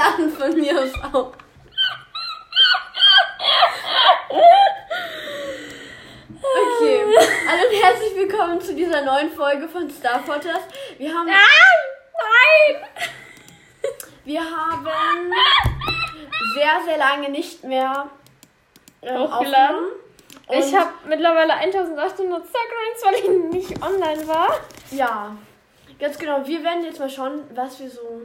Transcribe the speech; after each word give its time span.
lachen 0.00 0.30
von 0.30 0.54
mir 0.54 0.80
aus 0.80 0.92
auch. 1.12 1.32
Okay, 6.40 7.04
hallo 7.46 7.62
und 7.68 7.84
herzlich 7.84 8.16
willkommen 8.16 8.60
zu 8.62 8.74
dieser 8.74 9.02
neuen 9.02 9.30
Folge 9.30 9.68
von 9.68 9.90
Star 9.90 10.20
Podcast. 10.20 10.68
Wir 10.96 11.12
haben, 11.12 11.26
Nein! 11.26 12.82
wir 14.24 14.40
haben 14.40 14.88
sehr, 16.54 16.80
sehr 16.86 16.96
lange 16.96 17.28
nicht 17.28 17.62
mehr 17.62 18.08
ähm, 19.02 19.18
Hochgeladen. 19.18 19.76
aufgenommen. 19.76 19.92
Ich 20.48 20.74
habe 20.74 20.92
mittlerweile 21.08 21.52
1800 21.52 22.16
Instagrams, 22.16 23.04
weil 23.04 23.14
ich 23.16 23.28
nicht 23.52 23.82
online 23.82 24.26
war. 24.26 24.60
Ja, 24.92 25.36
ganz 25.98 26.18
genau. 26.18 26.46
Wir 26.46 26.64
werden 26.64 26.84
jetzt 26.84 26.98
mal 26.98 27.10
schauen, 27.10 27.44
was 27.54 27.78
wir 27.78 27.90
so 27.90 28.22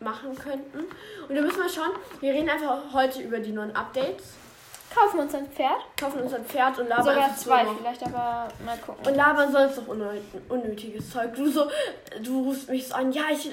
machen 0.00 0.36
könnten. 0.38 0.78
Und 1.28 1.34
wir 1.34 1.42
müssen 1.42 1.58
mal 1.58 1.68
schauen, 1.68 1.90
wir 2.20 2.32
reden 2.32 2.48
einfach 2.48 2.92
heute 2.92 3.20
über 3.22 3.38
die 3.38 3.52
neuen 3.52 3.74
Updates, 3.74 4.34
Kaufen 4.94 5.20
uns 5.20 5.34
ein 5.34 5.46
Pferd. 5.50 5.76
kaufen 6.00 6.22
uns 6.22 6.32
ein 6.32 6.46
Pferd 6.46 6.78
und 6.78 6.88
labern 6.88 7.04
Sogar 7.04 7.28
so 7.36 7.44
zwei 7.44 7.62
noch- 7.62 7.76
vielleicht, 7.76 8.02
aber 8.04 8.48
mal 8.64 8.76
gucken. 8.78 9.06
Und 9.06 9.14
labern 9.16 9.52
sonst 9.52 9.76
noch 9.76 9.86
unnöt- 9.94 10.22
unnötiges 10.48 11.10
Zeug. 11.10 11.34
Du 11.34 11.46
so, 11.50 11.68
du 12.22 12.44
rufst 12.48 12.70
mich 12.70 12.88
so 12.88 12.94
an, 12.94 13.12
ja, 13.12 13.24
ich 13.30 13.50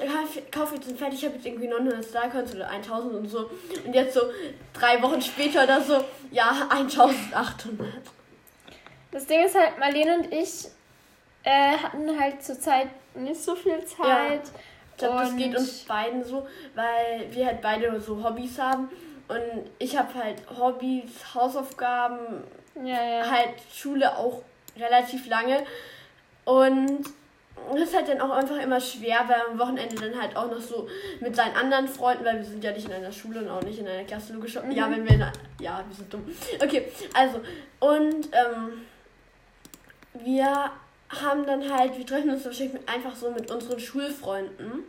kaufe 0.49 0.75
jetzt 0.75 0.87
ein 0.87 0.95
Pferd, 0.95 1.13
ich 1.13 1.25
habe 1.25 1.35
jetzt 1.35 1.45
irgendwie 1.45 1.67
900 1.67 2.05
Starcoins 2.05 2.55
oder 2.55 2.69
1000 2.69 3.15
und 3.15 3.27
so. 3.29 3.49
Und 3.85 3.93
jetzt 3.93 4.13
so 4.13 4.21
drei 4.73 5.01
Wochen 5.03 5.21
später 5.21 5.65
oder 5.65 5.81
so, 5.81 6.05
ja, 6.31 6.67
1800. 6.69 7.89
Das 9.11 9.25
Ding 9.25 9.43
ist 9.45 9.55
halt, 9.55 9.77
Marlene 9.77 10.17
und 10.19 10.31
ich 10.33 10.67
äh, 11.43 11.77
hatten 11.77 12.17
halt 12.19 12.43
zurzeit 12.43 12.87
nicht 13.13 13.41
so 13.43 13.55
viel 13.55 13.83
Zeit. 13.85 14.41
Ich 14.95 14.99
glaube, 14.99 15.19
das 15.19 15.35
geht 15.35 15.57
uns 15.57 15.83
beiden 15.83 16.23
so, 16.23 16.47
weil 16.73 17.27
wir 17.31 17.45
halt 17.45 17.61
beide 17.61 17.99
so 17.99 18.23
Hobbys 18.23 18.57
haben. 18.57 18.89
Und 19.27 19.69
ich 19.77 19.97
habe 19.97 20.13
halt 20.13 20.37
Hobbys, 20.57 21.33
Hausaufgaben, 21.33 22.43
Ja, 22.75 23.03
ja. 23.03 23.29
halt 23.29 23.55
Schule 23.73 24.15
auch 24.15 24.41
relativ 24.77 25.27
lange. 25.27 25.63
Und 26.45 27.03
das 27.71 27.81
ist 27.89 27.95
halt 27.95 28.07
dann 28.07 28.21
auch 28.21 28.29
einfach 28.29 28.57
immer 28.57 28.79
schwer, 28.79 29.25
weil 29.27 29.41
am 29.49 29.59
Wochenende 29.59 29.95
dann 29.95 30.21
halt 30.21 30.35
auch 30.37 30.49
noch 30.49 30.61
so 30.61 30.87
mit 31.19 31.35
seinen 31.35 31.55
anderen 31.55 31.87
Freunden, 31.87 32.23
weil 32.23 32.37
wir 32.37 32.45
sind 32.45 32.63
ja 32.63 32.71
nicht 32.71 32.87
in 32.87 32.93
einer 32.93 33.11
Schule 33.11 33.39
und 33.39 33.49
auch 33.49 33.63
nicht 33.63 33.79
in 33.79 33.87
einer 33.87 34.03
Klasse, 34.03 34.33
logisch. 34.33 34.55
Ja, 34.55 34.89
wenn 34.89 35.03
wir 35.03 35.15
in 35.15 35.21
einer, 35.21 35.33
Ja, 35.59 35.83
wir 35.87 35.95
sind 35.95 36.13
dumm. 36.13 36.23
Okay, 36.61 36.87
also, 37.13 37.41
und 37.79 38.29
ähm, 38.31 38.85
wir 40.13 40.71
haben 41.09 41.45
dann 41.45 41.73
halt, 41.73 41.97
wir 41.97 42.05
treffen 42.05 42.29
uns 42.29 42.45
wahrscheinlich 42.45 42.87
einfach 42.87 43.15
so 43.15 43.31
mit 43.31 43.49
unseren 43.49 43.79
Schulfreunden. 43.79 44.83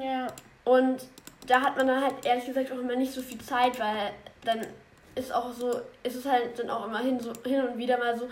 Ja. 0.00 0.28
Und 0.64 1.02
da 1.46 1.60
hat 1.60 1.76
man 1.76 1.86
dann 1.86 2.02
halt 2.02 2.24
ehrlich 2.24 2.46
gesagt 2.46 2.70
auch 2.72 2.78
immer 2.78 2.96
nicht 2.96 3.12
so 3.12 3.22
viel 3.22 3.40
Zeit, 3.40 3.78
weil 3.80 4.12
dann 4.44 4.66
ist 5.14 5.32
auch 5.32 5.52
so, 5.52 5.80
ist 6.02 6.16
es 6.16 6.24
halt 6.24 6.58
dann 6.58 6.70
auch 6.70 6.86
immer 6.86 6.98
hin, 7.00 7.20
so, 7.20 7.32
hin 7.44 7.66
und 7.66 7.78
wieder 7.78 7.98
mal 7.98 8.16
so, 8.16 8.28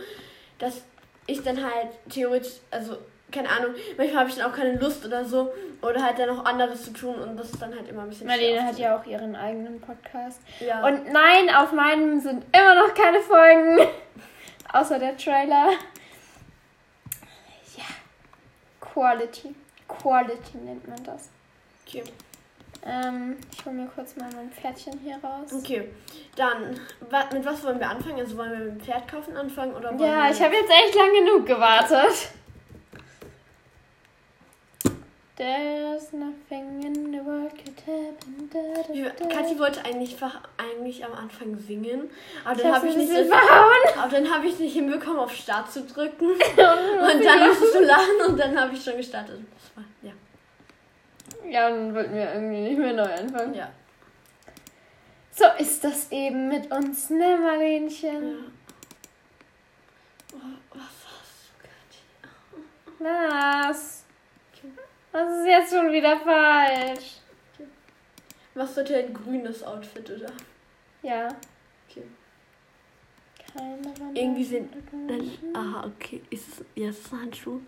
dass 0.59 0.83
ich 1.27 1.43
dann 1.43 1.63
halt 1.63 1.89
theoretisch, 2.09 2.55
also 2.71 2.97
keine 3.31 3.49
Ahnung, 3.49 3.75
manchmal 3.97 4.21
habe 4.21 4.31
ich 4.31 4.37
dann 4.37 4.51
auch 4.51 4.57
keine 4.57 4.77
Lust 4.79 5.05
oder 5.05 5.25
so 5.25 5.53
oder 5.83 6.03
halt 6.03 6.19
dann 6.19 6.29
noch 6.29 6.45
anderes 6.45 6.85
zu 6.85 6.93
tun 6.93 7.15
und 7.17 7.37
das 7.37 7.51
ist 7.51 7.63
dann 7.63 7.75
halt 7.75 7.89
immer 7.89 8.03
ein 8.03 8.09
bisschen 8.09 8.27
Marlene 8.27 8.65
hat 8.65 8.79
ja 8.79 8.99
auch 8.99 9.05
ihren 9.07 9.37
eigenen 9.37 9.81
Podcast. 9.81 10.41
ja. 10.61 10.85
Und 10.85 11.13
nein, 11.13 11.55
auf 11.55 11.73
meinem 11.73 12.21
sind 12.21 12.45
immer 12.53 12.75
noch 12.75 12.95
keine 12.95 13.21
Folgen. 13.21 13.89
Außer 14.73 14.99
der 14.99 15.17
Trailer. 15.17 15.71
Ja. 17.77 17.85
Quality. 18.81 19.55
Quality 19.89 20.59
nennt 20.59 20.87
man 20.87 21.03
das. 21.03 21.29
Okay. 21.91 22.05
Ähm, 22.87 23.37
ich 23.53 23.65
hole 23.67 23.75
mir 23.75 23.87
kurz 23.89 24.17
mal 24.17 24.31
mein 24.35 24.51
Pferdchen 24.51 24.99
hier 25.05 25.17
raus. 25.23 25.53
okay, 25.53 25.91
dann 26.35 26.81
wa 27.11 27.25
mit 27.33 27.45
was 27.45 27.63
wollen 27.63 27.79
wir 27.79 27.91
anfangen? 27.91 28.21
Also 28.21 28.39
wollen 28.39 28.53
wir 28.53 28.59
mit 28.59 28.69
dem 28.69 28.81
Pferd 28.81 29.07
kaufen 29.07 29.37
anfangen 29.37 29.75
oder 29.75 29.91
wollen 29.91 30.01
Ja, 30.01 30.31
ich 30.31 30.41
habe 30.41 30.55
jetzt 30.55 30.71
echt 30.71 30.95
lang 30.95 31.13
genug 31.13 31.47
gewartet. 31.47 32.31
There's 35.37 36.13
nothing 36.13 36.83
in 36.83 37.13
the 37.13 37.25
world 37.25 37.53
could 37.53 37.81
happen. 37.87 38.51
Da, 38.53 38.59
da, 38.83 39.11
da. 39.11 39.35
Kathi 39.35 39.59
wollte 39.59 39.83
eigentlich, 39.87 40.17
eigentlich 40.59 41.03
am 41.03 41.15
Anfang 41.15 41.59
singen, 41.59 42.11
aber 42.45 42.57
Ich 42.57 42.63
dann 42.63 42.75
habe 42.75 42.89
ich 42.89 42.97
nicht 42.97 43.11
verhauen. 43.11 43.75
aber 43.99 44.11
dann 44.11 44.31
habe 44.31 44.47
ich 44.47 44.59
nicht 44.59 44.75
hinbekommen, 44.75 45.19
auf 45.19 45.35
Start 45.35 45.73
zu 45.73 45.85
drücken. 45.85 46.27
Und 46.27 47.25
dann 47.25 47.49
musstest 47.49 47.75
du 47.75 47.85
lachen 47.85 48.21
und 48.29 48.39
dann 48.39 48.61
habe 48.61 48.75
ich 48.75 48.85
schon 48.85 48.99
gestartet. 48.99 49.41
Das 49.55 49.77
war, 49.77 49.85
ja. 50.03 50.13
Ja, 51.49 51.69
dann 51.71 51.95
wollten 51.95 52.15
wir 52.15 52.35
irgendwie 52.35 52.61
nicht 52.61 52.79
mehr 52.79 52.93
neu 52.93 53.13
anfangen. 53.13 53.55
Ja. 53.55 53.73
So 55.33 55.45
ist 55.59 55.83
das 55.85 56.11
eben 56.13 56.49
mit 56.49 56.71
uns, 56.71 57.11
ne, 57.11 57.39
Marlenchen? 57.39 58.53
Oh, 60.33 60.39
was 60.71 60.83
hast 60.83 61.51
du, 61.51 61.69
Kathi? 62.99 62.99
Was? 62.99 64.05
Was 65.13 65.39
ist 65.39 65.47
jetzt 65.47 65.73
schon 65.73 65.91
wieder 65.91 66.21
falsch? 66.21 67.17
Machst 68.55 68.77
du 68.77 68.81
heute 68.83 68.97
ein 68.97 69.15
grünes 69.15 69.63
Outfit, 69.63 70.11
oder? 70.11 70.33
Ja. 71.03 71.29
Okay. 71.89 72.05
Keine. 73.53 73.95
Irgendwie 74.15 74.45
sind. 74.45 74.73
Dann, 74.93 75.31
aha, 75.55 75.87
okay. 75.87 76.23
Ist 76.31 76.49
es, 76.49 76.65
ja, 76.75 76.91
ist 76.91 77.07
es 77.07 77.13
ein 77.13 77.23
Handschuh? 77.23 77.61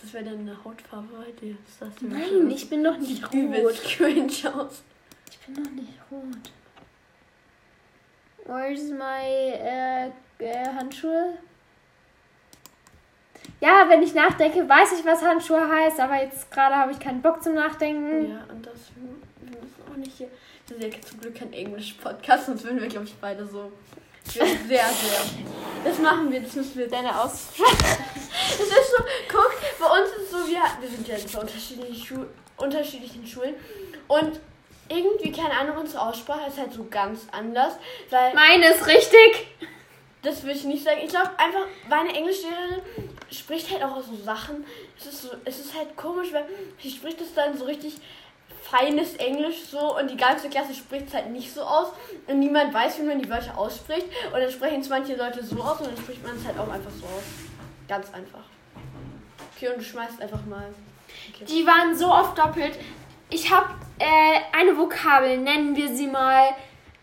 Das 0.00 0.12
wäre 0.12 0.24
dann 0.24 0.40
eine 0.40 0.64
Hautfarbe 0.64 1.08
bei 1.16 1.30
dir. 1.32 1.56
Nein, 2.00 2.50
ich 2.50 2.68
bin 2.68 2.82
noch 2.82 2.98
nicht 2.98 3.24
rot. 3.32 3.82
cringe 3.82 4.54
aus. 4.54 4.82
Ich 5.30 5.38
bin 5.38 5.62
noch 5.62 5.70
nicht 5.70 5.98
rot. 6.10 6.52
Where's 8.46 8.90
my 8.90 9.24
äh, 9.24 10.10
äh, 10.38 10.66
Handschuhe? 10.76 11.38
Ja, 13.60 13.86
wenn 13.88 14.02
ich 14.02 14.14
nachdenke, 14.14 14.68
weiß 14.68 14.98
ich, 14.98 15.06
was 15.06 15.22
Handschuhe 15.22 15.66
heißt, 15.66 15.98
aber 16.00 16.22
jetzt 16.22 16.50
gerade 16.50 16.74
habe 16.74 16.92
ich 16.92 16.98
keinen 16.98 17.22
Bock 17.22 17.42
zum 17.42 17.54
Nachdenken. 17.54 18.30
Ja, 18.30 18.44
und 18.50 18.66
das, 18.66 18.74
wir 19.40 19.58
müssen 19.58 19.82
auch 19.90 19.96
nicht 19.96 20.16
hier. 20.16 20.28
Das 20.68 20.78
ist 20.78 20.84
ja 20.84 21.00
zum 21.00 21.20
Glück 21.20 21.34
kein 21.34 21.52
Englisch-Podcast, 21.52 22.46
sonst 22.46 22.64
würden 22.64 22.80
wir, 22.80 22.88
glaube 22.88 23.06
ich, 23.06 23.14
beide 23.20 23.46
so. 23.46 23.70
Ich 24.26 24.32
sehr, 24.32 24.46
sehr. 24.66 24.84
Das 25.84 25.98
machen 25.98 26.32
wir, 26.32 26.40
das 26.40 26.54
müssen 26.54 26.78
wir. 26.78 26.88
Deine 26.88 27.18
Aussprache. 27.18 27.98
Es 28.54 28.60
ist 28.60 28.90
so, 28.96 29.02
guck, 29.28 29.52
bei 29.78 29.86
uns 29.86 30.10
ist 30.10 30.22
es 30.24 30.30
so, 30.30 30.46
wir, 30.48 30.60
wir 30.80 30.88
sind 30.88 31.08
ja 31.08 31.16
in 31.16 31.28
zwei 31.28 31.40
unterschiedlichen, 31.40 32.04
Schu 32.04 32.24
unterschiedlichen 32.56 33.26
Schulen 33.26 33.54
und 34.06 34.38
irgendwie, 34.88 35.32
keine 35.32 35.58
Ahnung, 35.58 35.78
unsere 35.78 36.02
Aussprache 36.02 36.48
ist 36.48 36.58
halt 36.58 36.72
so 36.72 36.86
ganz 36.90 37.22
anders, 37.32 37.74
weil, 38.10 38.34
Meine 38.34 38.68
ist 38.68 38.86
richtig. 38.86 39.46
das 40.22 40.44
will 40.44 40.54
ich 40.54 40.64
nicht 40.64 40.84
sagen, 40.84 41.00
ich 41.02 41.08
glaube 41.10 41.30
einfach, 41.38 41.66
meine 41.88 42.14
Englischlehrerin 42.14 42.82
spricht 43.30 43.70
halt 43.72 43.82
auch 43.82 44.00
so 44.02 44.14
Sachen, 44.22 44.64
es 44.98 45.06
ist 45.06 45.22
so, 45.22 45.30
es 45.44 45.58
ist 45.58 45.74
halt 45.74 45.96
komisch, 45.96 46.32
weil 46.32 46.44
sie 46.80 46.90
spricht 46.90 47.20
es 47.20 47.34
dann 47.34 47.56
so 47.56 47.64
richtig 47.64 47.94
feines 48.62 49.14
Englisch 49.16 49.64
so 49.70 49.98
und 49.98 50.10
die 50.10 50.16
ganze 50.16 50.48
Klasse 50.48 50.74
spricht 50.74 51.08
es 51.08 51.14
halt 51.14 51.30
nicht 51.30 51.52
so 51.52 51.62
aus 51.62 51.88
und 52.26 52.38
niemand 52.38 52.72
weiß, 52.72 52.98
wie 52.98 53.02
man 53.02 53.20
die 53.20 53.28
Wörter 53.28 53.58
ausspricht 53.58 54.06
und 54.32 54.40
dann 54.40 54.50
sprechen 54.50 54.80
es 54.80 54.88
manche 54.88 55.16
Leute 55.16 55.44
so 55.44 55.56
aus 55.60 55.80
und 55.80 55.88
dann 55.88 55.96
spricht 55.96 56.24
man 56.24 56.36
es 56.36 56.44
halt 56.46 56.58
auch 56.58 56.68
einfach 56.68 56.90
so 56.90 57.04
aus. 57.04 57.24
Ganz 57.94 58.12
einfach. 58.12 58.42
Okay, 59.54 59.68
und 59.68 59.76
du 59.78 59.84
schmeißt 59.84 60.20
einfach 60.20 60.44
mal. 60.46 60.74
Okay. 61.32 61.44
Die 61.44 61.64
waren 61.64 61.96
so 61.96 62.10
oft 62.10 62.36
doppelt. 62.36 62.76
Ich 63.30 63.52
habe 63.52 63.68
äh, 64.00 64.40
eine 64.52 64.76
Vokabel, 64.76 65.38
nennen 65.38 65.76
wir 65.76 65.94
sie 65.94 66.08
mal 66.08 66.56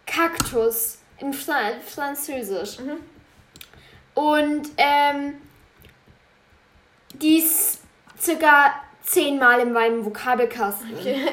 Kaktus 0.06 0.98
in 1.20 1.32
Fra 1.32 1.56
Französisch. 1.86 2.80
Mhm. 2.80 2.98
Und 4.16 4.70
ähm, 4.76 5.36
die 7.14 7.38
ist 7.38 7.80
circa 8.20 8.74
zehnmal 9.02 9.62
in 9.62 9.72
meinem 9.72 10.04
Vokabelkasten. 10.04 10.94
Okay. 10.94 11.26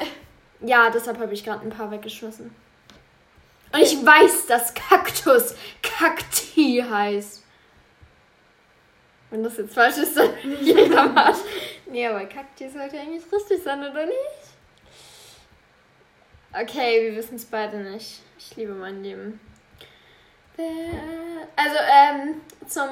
Ja, 0.61 0.89
deshalb 0.89 1.19
habe 1.19 1.33
ich 1.33 1.43
gerade 1.43 1.65
ein 1.65 1.69
paar 1.69 1.91
weggeschmissen. 1.91 2.55
Und 3.73 3.79
ich 3.81 4.05
weiß, 4.05 4.45
dass 4.45 4.73
Kaktus 4.73 5.53
Kakti 5.81 6.81
heißt. 6.89 7.38
Wenn 9.29 9.43
das 9.43 9.57
jetzt 9.57 9.73
falsch 9.73 9.97
ist, 9.97 10.17
dann 10.17 10.31
jeder 10.61 11.07
mal. 11.07 11.33
Nee, 11.85 12.07
aber 12.07 12.25
Kakti 12.25 12.69
sollte 12.69 12.99
eigentlich 12.99 13.23
richtig 13.31 13.63
sein, 13.63 13.79
oder 13.79 14.05
nicht? 14.05 14.17
Okay, 16.51 17.09
wir 17.09 17.15
wissen 17.15 17.35
es 17.35 17.45
beide 17.45 17.77
nicht. 17.77 18.21
Ich 18.37 18.55
liebe 18.55 18.73
mein 18.73 19.03
Leben. 19.03 19.39
Also, 21.55 21.75
ähm, 21.91 22.41
zum 22.67 22.89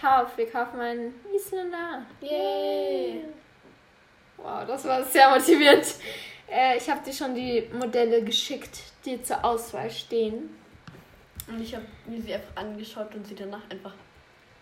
Kauf. 0.00 0.36
Wir 0.36 0.50
kaufen 0.50 0.80
einen 0.80 1.14
Isländer. 1.34 2.04
Yay. 2.20 3.24
Wow, 4.36 4.66
das 4.66 4.84
war 4.84 5.04
sehr 5.04 5.30
motivierend. 5.30 5.86
Äh, 6.50 6.76
ich 6.76 6.88
habe 6.88 7.02
dir 7.04 7.12
schon 7.12 7.34
die 7.34 7.68
Modelle 7.72 8.22
geschickt, 8.22 8.78
die 9.04 9.22
zur 9.22 9.44
Auswahl 9.44 9.90
stehen. 9.90 10.56
Und 11.48 11.60
ich 11.60 11.74
habe 11.74 11.86
mir 12.06 12.20
sie 12.20 12.34
einfach 12.34 12.56
angeschaut 12.56 13.14
und 13.14 13.26
sie 13.26 13.34
danach 13.34 13.62
einfach 13.70 13.94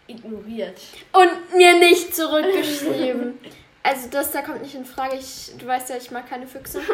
ignoriert. 0.06 0.80
Und 1.12 1.56
mir 1.56 1.78
nicht 1.78 2.14
zurückgeschrieben. 2.14 3.38
Also 3.86 4.08
das 4.08 4.30
da 4.32 4.40
kommt 4.40 4.62
nicht 4.62 4.74
in 4.74 4.86
Frage. 4.86 5.16
Ich, 5.16 5.52
du 5.58 5.66
weißt 5.66 5.90
ja, 5.90 5.98
ich 5.98 6.10
mag 6.10 6.26
keine 6.26 6.46
Füchse. 6.46 6.80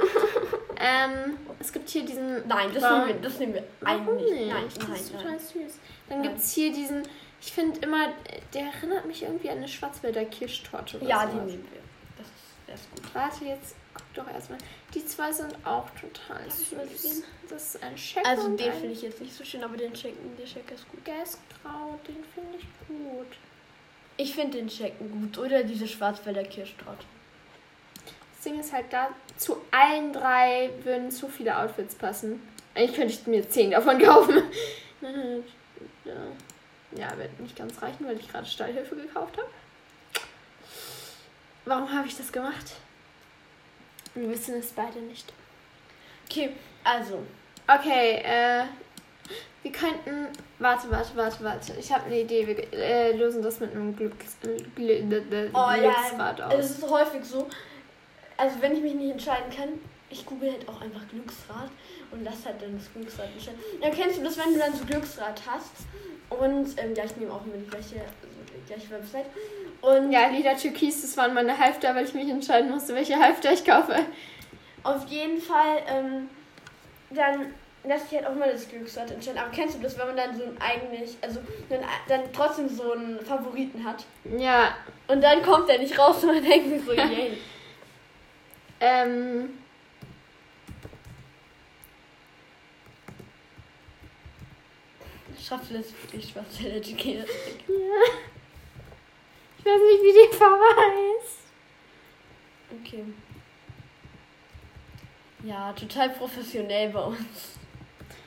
Ähm, 0.83 1.37
es 1.59 1.73
gibt 1.75 1.91
hier 1.91 2.07
diesen. 2.07 2.49
Nein, 2.49 2.71
das 2.73 2.83
nehmen 2.83 3.07
wir, 3.09 3.15
das 3.17 3.39
nehmen 3.39 3.53
wir 3.55 3.65
Warum 3.81 4.09
eigentlich. 4.09 4.33
nicht? 4.33 4.49
Nein, 4.53 4.65
das 4.75 4.89
nein, 4.89 4.97
ist 4.97 5.13
nein. 5.13 5.23
total 5.23 5.39
süß. 5.39 5.79
Dann 6.09 6.23
gibt 6.23 6.39
es 6.39 6.53
hier 6.55 6.73
diesen. 6.73 7.03
Ich 7.39 7.53
finde 7.53 7.81
immer, 7.81 8.09
der 8.55 8.63
erinnert 8.63 9.05
mich 9.05 9.23
irgendwie 9.23 9.51
an 9.51 9.59
eine 9.59 9.69
Schwarzwälder 9.69 10.25
Kirschtorte. 10.25 10.97
Oder 10.97 11.07
Ja, 11.07 11.27
die 11.27 11.33
sowas. 11.33 11.45
nehmen 11.47 11.69
wir. 11.71 11.81
Das 12.17 12.27
ist, 12.27 12.57
das 12.67 12.81
ist 12.81 12.91
gut. 13.05 13.15
Warte, 13.15 13.45
jetzt 13.45 13.77
guck 13.95 14.15
doch 14.15 14.33
erstmal. 14.33 14.59
Die 14.95 15.05
zwei 15.05 15.33
sind 15.33 15.55
auch 15.65 15.89
total 15.91 16.51
süß. 16.51 16.71
sehen? 17.01 17.25
Das 17.49 17.75
ist 17.75 17.83
ein 17.83 17.97
Shaker 17.97 18.29
Also 18.29 18.49
den 18.57 18.73
finde 18.73 18.93
ich 18.93 19.03
jetzt 19.03 19.21
nicht 19.21 19.35
so 19.35 19.45
schön, 19.45 19.63
aber 19.65 19.77
den 19.77 19.93
Checken, 19.95 20.37
der 20.37 20.47
Checker 20.47 20.75
ist 20.75 20.89
gut. 20.89 21.05
Geistgrau, 21.05 21.99
den 22.07 22.25
finde 22.35 22.59
ich 22.59 22.67
gut. 22.89 23.37
Ich 24.17 24.35
finde 24.35 24.59
den 24.59 24.69
Checken 24.69 25.11
gut. 25.11 25.39
Oder 25.39 25.65
diese 25.65 25.89
Schwarzwälder 25.89 26.45
Kirschtorte. 26.45 27.05
Das 28.05 28.45
Ding 28.45 28.59
ist 28.61 28.73
halt 28.73 28.87
da, 28.91 29.11
zu 29.37 29.61
allen 29.71 30.13
drei 30.13 30.71
würden 30.83 31.11
zu 31.11 31.29
viele 31.29 31.59
Outfits 31.59 31.95
passen. 31.95 32.41
Eigentlich 32.75 32.95
könnte 32.97 33.13
ich 33.15 33.27
mir 33.27 33.49
zehn 33.49 33.71
davon 33.71 33.99
kaufen. 34.03 34.43
ja. 36.05 37.19
wird 37.19 37.41
nicht 37.41 37.57
ganz 37.57 37.81
reichen, 37.83 38.07
weil 38.07 38.19
ich 38.19 38.29
gerade 38.29 38.47
Stallhilfe 38.47 38.97
gekauft 38.97 39.37
habe. 39.37 39.49
Warum 41.67 41.93
habe 41.93 42.09
ich 42.09 42.17
das 42.17 42.33
gemacht? 42.33 42.73
Wir 44.15 44.29
wissen 44.31 44.57
es 44.57 44.73
beide 44.73 44.99
nicht. 45.01 45.33
Okay, 46.29 46.51
also. 46.85 47.25
Okay, 47.67 48.23
äh, 48.25 48.65
wir 49.63 49.73
könnten. 49.73 50.29
Warte, 50.59 50.91
warte, 50.91 51.17
warte, 51.17 51.45
warte. 51.45 51.73
Ich 51.79 51.93
habe 51.93 52.07
eine 52.07 52.21
Idee. 52.21 52.47
Wir 52.47 52.73
äh, 52.73 53.13
lösen 53.13 53.43
das 53.43 53.61
mit 53.61 53.73
einem 53.73 53.95
Glücks, 53.97 54.37
äh, 54.45 54.57
Gl 54.75 55.51
Oh 55.55 55.69
Glücksrad 55.73 56.39
ja, 56.39 56.49
aus. 56.49 56.55
es 56.55 56.71
ist 56.79 56.91
häufig 56.91 57.25
so. 57.25 57.49
Also 58.37 58.61
wenn 58.61 58.75
ich 58.75 58.83
mich 58.83 58.95
nicht 58.95 59.13
entscheiden 59.13 59.55
kann, 59.55 59.69
ich 60.11 60.27
google 60.27 60.51
halt 60.51 60.69
auch 60.69 60.81
einfach 60.81 61.07
Glücksrad 61.09 61.71
und 62.11 62.25
lass 62.25 62.45
halt 62.45 62.61
dann 62.61 62.77
das 62.77 62.93
Glücksrad 62.93 63.29
entscheiden. 63.33 63.61
Dann 63.81 63.93
kennst 63.93 64.19
du 64.19 64.25
das, 64.25 64.37
wenn 64.39 64.53
du 64.53 64.59
dann 64.59 64.75
so 64.75 64.85
Glücksrad 64.85 65.41
hast. 65.47 65.87
Und 66.29 66.81
ähm, 66.83 66.95
ja, 66.95 67.05
ich 67.05 67.17
nehme 67.17 67.33
auch 67.33 67.45
immer 67.45 67.57
die 67.57 67.69
gleiche, 67.69 68.01
also 68.01 68.91
Website. 68.91 69.27
Und 69.81 70.13
Ja, 70.13 70.29
Lila 70.29 70.55
Türkis, 70.55 71.03
das 71.03 71.17
waren 71.17 71.35
meine 71.35 71.57
Halfter, 71.57 71.95
weil 71.95 72.05
ich 72.05 72.15
mich 72.15 72.29
entscheiden 72.29 72.71
musste, 72.71 72.95
welche 72.95 73.19
Halfter 73.19 73.53
ich 73.53 73.65
kaufe. 73.65 73.95
auf 74.83 75.07
jeden 75.09 75.41
Fall, 75.41 75.79
ähm, 75.89 76.29
dann 77.11 77.55
lass 77.85 78.03
ich 78.11 78.19
halt 78.19 78.27
auch 78.27 78.35
mal 78.35 78.51
das 78.53 78.69
Glücksrad 78.69 79.11
entscheiden. 79.11 79.39
Aber 79.41 79.51
kennst 79.51 79.77
du 79.77 79.81
das, 79.83 79.99
wenn 79.99 80.07
man 80.09 80.17
dann 80.17 80.37
so 80.37 80.45
ein 80.45 80.57
eigentlich, 80.61 81.17
also 81.23 81.41
dann, 81.69 81.81
dann 82.09 82.21
trotzdem 82.33 82.69
so 82.69 82.93
einen 82.93 83.19
Favoriten 83.21 83.85
hat? 83.85 84.05
Ja, 84.39 84.75
Und 85.09 85.23
dann 85.23 85.43
kommt 85.43 85.69
er 85.69 85.79
nicht 85.79 85.99
raus 85.99 86.23
und 86.23 86.35
man 86.35 86.45
denkt 86.45 86.69
sich 86.69 86.85
so, 86.85 86.93
yay. 86.95 87.39
ähm. 88.81 89.57
Du 95.41 95.47
das 95.75 95.87
wirklich, 96.03 96.37
was 96.37 96.45
Tequila 96.81 97.25
Ja. 97.25 97.95
Ich 99.59 99.65
weiß 99.65 99.81
nicht, 99.81 100.03
wie 100.03 100.13
die 100.13 100.39
heißt. 100.77 101.39
Okay. 102.81 103.05
Ja, 105.43 105.73
total 105.73 106.11
professionell 106.11 106.91
bei 106.91 107.01
uns. 107.01 107.59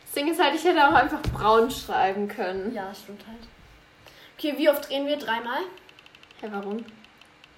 Das 0.03 0.13
Ding 0.13 0.31
ist 0.31 0.41
halt, 0.41 0.55
ich 0.55 0.63
hätte 0.63 0.87
auch 0.87 0.93
einfach 0.93 1.21
braun 1.21 1.69
schreiben 1.69 2.27
können. 2.27 2.73
Ja, 2.73 2.93
stimmt 2.93 3.25
halt. 3.27 3.47
Okay, 4.37 4.57
wie 4.57 4.69
oft 4.69 4.89
drehen 4.89 5.05
wir? 5.05 5.17
Dreimal? 5.17 5.61
Hä, 6.41 6.47
warum? 6.51 6.83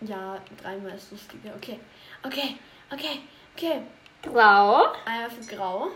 Ja, 0.02 0.42
dreimal 0.62 0.96
ist 0.96 1.12
lustiger. 1.12 1.56
Okay, 1.56 1.80
okay, 2.24 2.58
okay, 2.92 3.22
okay. 3.56 3.82
Grau. 4.22 4.94
Einmal 5.06 5.30
für 5.30 5.56
grau. 5.56 5.92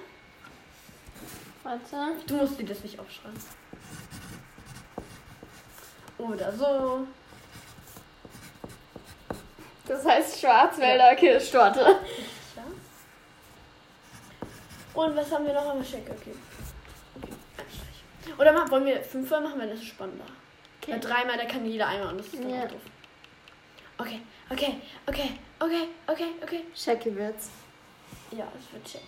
Warte. 1.64 2.16
Du 2.28 2.36
musst 2.36 2.60
dir 2.60 2.66
das 2.66 2.82
nicht 2.84 3.00
aufschreiben. 3.00 3.40
Oder 6.18 6.52
so. 6.54 7.08
Das 9.88 10.06
heißt 10.06 10.40
Schwarzwälder 10.40 11.16
Kirschtorte. 11.16 11.80
Ja. 12.56 12.64
Und 14.94 15.16
was 15.16 15.32
haben 15.32 15.46
wir 15.46 15.54
noch 15.54 15.66
am 15.66 15.84
Check? 15.84 16.10
Okay. 16.10 16.36
okay. 17.18 18.34
Oder 18.38 18.70
wollen 18.70 18.86
wir 18.86 19.02
fünfmal 19.02 19.42
machen, 19.42 19.60
weil 19.60 19.70
das 19.70 19.80
ist 19.80 19.88
spannender. 19.88 20.26
Weil 20.86 20.98
Okay. 20.98 21.08
dreimal, 21.08 21.38
da 21.38 21.46
kann 21.46 21.66
jeder 21.66 21.88
einmal 21.88 22.10
und 22.14 22.20
das 22.20 22.28
ist 22.28 22.36
dann 22.44 22.50
Ja. 22.50 22.66
doof. 22.66 22.82
Okay, 23.98 24.22
okay, 24.50 24.82
okay, 25.08 25.32
okay, 25.60 25.88
okay, 26.08 26.28
okay. 26.42 26.62
Shaggy 26.76 27.16
wird's. 27.16 27.50
Ja, 28.32 28.48
es 28.58 28.74
wird 28.74 28.86
check. 28.86 29.04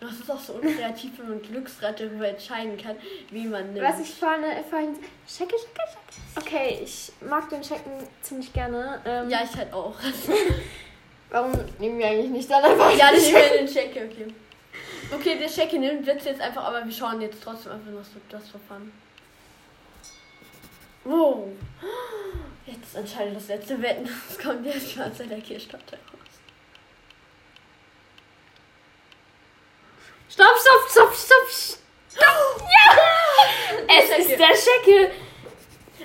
Das 0.00 0.12
ist 0.12 0.30
auch 0.30 0.38
so 0.38 0.52
unkreativ, 0.54 1.18
wenn 1.18 1.28
man 1.28 1.42
Glücksrad 1.42 1.98
darüber 1.98 2.28
entscheiden 2.28 2.76
kann, 2.76 2.96
wie 3.30 3.46
man 3.46 3.72
nimmt. 3.72 3.84
Was 3.84 4.00
ich 4.00 4.14
vorhin, 4.14 4.44
vorhin. 4.68 4.94
Shaggy, 5.26 5.56
Shaggy, 5.56 5.58
Shaggy. 5.58 6.46
Okay, 6.46 6.80
ich 6.84 7.12
mag 7.20 7.48
den 7.48 7.62
Checken 7.62 7.92
ziemlich 8.22 8.52
gerne. 8.52 9.00
Ähm, 9.04 9.28
ja, 9.28 9.40
ich 9.42 9.56
halt 9.56 9.72
auch. 9.72 9.96
Warum 11.30 11.52
nehmen 11.78 11.98
wir 11.98 12.06
eigentlich 12.06 12.30
nicht 12.30 12.50
dann 12.50 12.64
einfach 12.64 12.96
ja, 12.96 13.10
ich 13.12 13.32
will 13.32 13.58
den 13.58 13.66
Check, 13.66 13.90
okay. 13.90 14.32
Okay, 15.10 15.38
der 15.38 15.48
Check 15.48 15.72
nimmt 15.72 16.06
Witz 16.06 16.24
jetzt 16.24 16.40
einfach, 16.40 16.64
aber 16.64 16.84
wir 16.84 16.92
schauen 16.92 17.20
jetzt 17.20 17.42
trotzdem 17.42 17.72
einfach 17.72 17.90
noch 17.90 18.04
so 18.04 18.20
das 18.30 18.48
Verfahren. 18.48 18.92
Wow. 21.04 21.48
Jetzt 22.66 22.94
entscheidet 22.94 23.36
das 23.36 23.48
letzte 23.48 23.80
Wetten. 23.80 24.08
Es 24.28 24.38
kommt 24.38 24.64
jetzt 24.66 24.92
Schwarzer 24.92 25.24
der 25.24 25.40
Kirschtorte 25.40 25.96
raus. 25.96 26.18
Stopp, 30.38 30.56
stopp, 30.56 30.88
stopp, 30.88 31.14
stopp, 31.16 31.50
stopp. 32.12 32.62
Ja! 32.62 32.96
Es 33.98 34.18
ist 34.20 34.30
der 34.38 34.54
Schecke. 34.54 35.10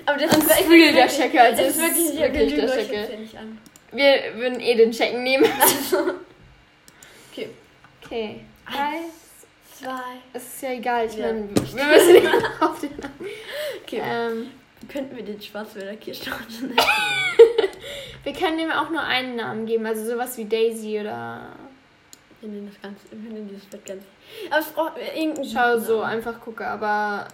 Aber 0.06 0.18
das 0.18 0.36
ist 0.36 0.68
wirklich- 0.68 0.92
der 0.92 1.06
Checker, 1.06 1.42
also 1.44 1.62
es 1.62 1.76
ist 1.76 2.18
wirklich, 2.18 2.18
wirklich 2.18 2.88
der 2.90 3.40
an. 3.40 3.60
Wir 3.92 4.34
würden 4.34 4.58
eh 4.58 4.74
den 4.74 4.90
Checken 4.90 5.22
nehmen. 5.22 5.48
Also, 5.60 5.98
okay. 7.32 7.50
Okay. 8.04 8.40
Eins, 8.66 9.46
zwei. 9.80 10.18
Es 10.32 10.42
ist 10.42 10.62
ja 10.62 10.70
egal, 10.72 11.06
ich 11.06 11.14
Ja. 11.14 11.26
meine, 11.26 11.48
wir 11.54 11.62
müssen 11.84 12.12
nicht 12.12 12.26
auf 12.60 12.80
den. 12.80 12.90
Okay. 13.84 14.02
Ähm, 14.04 14.50
könnten 14.92 15.14
wir 15.16 15.22
den 15.24 15.40
Schwarzwälder 15.40 15.94
Kirschtorte 15.94 16.40
nennen? 16.60 16.76
wir 18.24 18.32
können 18.32 18.58
dem 18.58 18.72
auch 18.72 18.90
nur 18.90 19.02
einen 19.02 19.36
Namen 19.36 19.64
geben, 19.64 19.86
also 19.86 20.04
sowas 20.04 20.36
wie 20.38 20.44
Daisy 20.46 20.98
oder. 20.98 21.52
Wir 22.44 22.50
nennen 22.52 22.70
das 22.70 22.82
Ganze, 22.82 23.06
wir 23.10 23.30
nennen 23.32 23.48
dieses 23.48 23.64
Bett 23.64 23.86
ganz. 23.86 24.02
Aber 24.50 24.58
es 24.58 24.66
braucht 24.66 24.98
irgendeinen 24.98 25.48
Schau 25.48 25.78
so, 25.78 26.02
einfach 26.02 26.38
gucke, 26.40 26.66
aber 26.66 27.26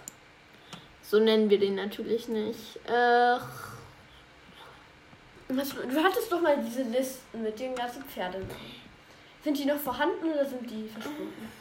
so 1.03 1.19
nennen 1.19 1.49
wir 1.49 1.59
den 1.59 1.75
natürlich 1.75 2.29
nicht. 2.29 2.77
Äh, 2.87 3.37
Was, 5.49 5.69
du 5.75 6.01
hattest 6.01 6.31
doch 6.31 6.39
mal 6.39 6.55
diese 6.65 6.83
Listen 6.83 7.43
mit 7.43 7.59
den 7.59 7.75
ganzen 7.75 8.05
Pferden. 8.05 8.49
Sind 9.43 9.57
die 9.57 9.65
noch 9.65 9.75
vorhanden 9.75 10.29
oder 10.31 10.45
sind 10.45 10.69
die 10.71 10.87
verschwunden? 10.87 11.51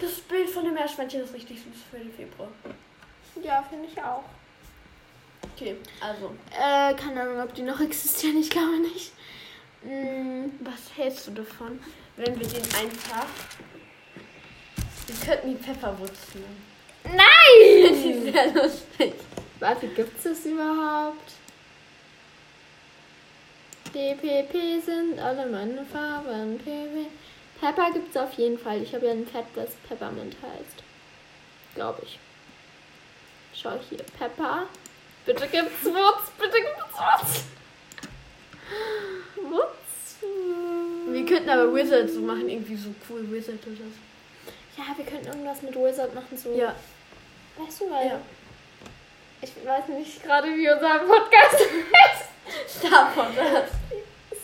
Das 0.00 0.20
Bild 0.20 0.48
von 0.48 0.64
dem 0.64 0.74
Meerschweinchen 0.74 1.22
ist 1.22 1.34
richtig 1.34 1.58
süß 1.60 1.82
für 1.90 1.98
den 1.98 2.12
Februar. 2.12 2.50
ja, 3.42 3.64
finde 3.68 3.88
ich 3.92 4.00
auch. 4.00 4.22
Okay, 5.56 5.74
also, 6.00 6.30
Äh, 6.52 6.94
keine 6.94 7.22
Ahnung, 7.22 7.40
ob 7.40 7.52
die 7.52 7.62
noch 7.62 7.80
existieren, 7.80 8.38
ich 8.38 8.48
glaube 8.50 8.78
nicht. 8.78 9.10
Mm, 9.82 10.50
was 10.60 10.96
hältst 10.96 11.26
du 11.26 11.32
davon, 11.32 11.80
wenn 12.20 12.38
wir 12.38 12.46
den 12.46 12.62
einfach. 12.74 13.26
Wir 15.06 15.26
könnten 15.26 15.56
die 15.56 15.62
Pfefferwurz. 15.62 16.18
Nein! 17.04 17.16
Die 17.58 18.10
ist 18.10 18.32
sehr 18.32 18.46
lustig. 18.52 19.14
Warte, 19.58 19.88
gibt's 19.88 20.22
das 20.24 20.44
überhaupt? 20.44 21.32
DPP 23.94 24.84
sind 24.84 25.18
alle 25.18 25.46
meine 25.46 25.84
Farben. 25.86 26.58
PP. 26.58 27.06
Pepper 27.58 27.90
gibt's 27.92 28.16
auf 28.16 28.32
jeden 28.34 28.58
Fall. 28.58 28.82
Ich 28.82 28.94
habe 28.94 29.06
ja 29.06 29.12
ein 29.12 29.26
Pferd, 29.26 29.46
das 29.54 29.70
Peppermint 29.88 30.36
heißt. 30.42 30.84
Glaube 31.74 32.02
ich. 32.04 32.18
Schau 33.54 33.78
hier. 33.88 34.04
Pepper. 34.18 34.66
Bitte 35.26 35.48
gibt's 35.48 35.84
Wurz. 35.84 36.30
Bitte 36.38 36.58
gibt's 36.58 36.94
Wurz. 36.94 37.44
Wurz. 39.36 39.79
Wir 41.12 41.26
könnten 41.26 41.48
aber 41.50 41.74
Wizard 41.74 42.08
so 42.10 42.20
machen, 42.20 42.48
irgendwie 42.48 42.76
so 42.76 42.90
cool 43.08 43.30
Wizard 43.30 43.58
oder 43.66 43.76
so. 43.76 44.80
Ja, 44.82 44.96
wir 44.96 45.04
könnten 45.04 45.26
irgendwas 45.26 45.62
mit 45.62 45.74
Wizard 45.74 46.14
machen. 46.14 46.36
So. 46.36 46.54
Ja, 46.54 46.74
Weißt 47.56 47.80
du, 47.80 47.90
weil. 47.90 48.06
Ja. 48.06 48.20
Ich 49.42 49.52
weiß 49.64 49.88
nicht 49.88 50.22
gerade, 50.22 50.48
wie 50.48 50.70
unser 50.70 50.98
Podcast 51.00 51.54
heißt. 51.94 52.78
Star 52.78 53.10
Potter. 53.14 53.66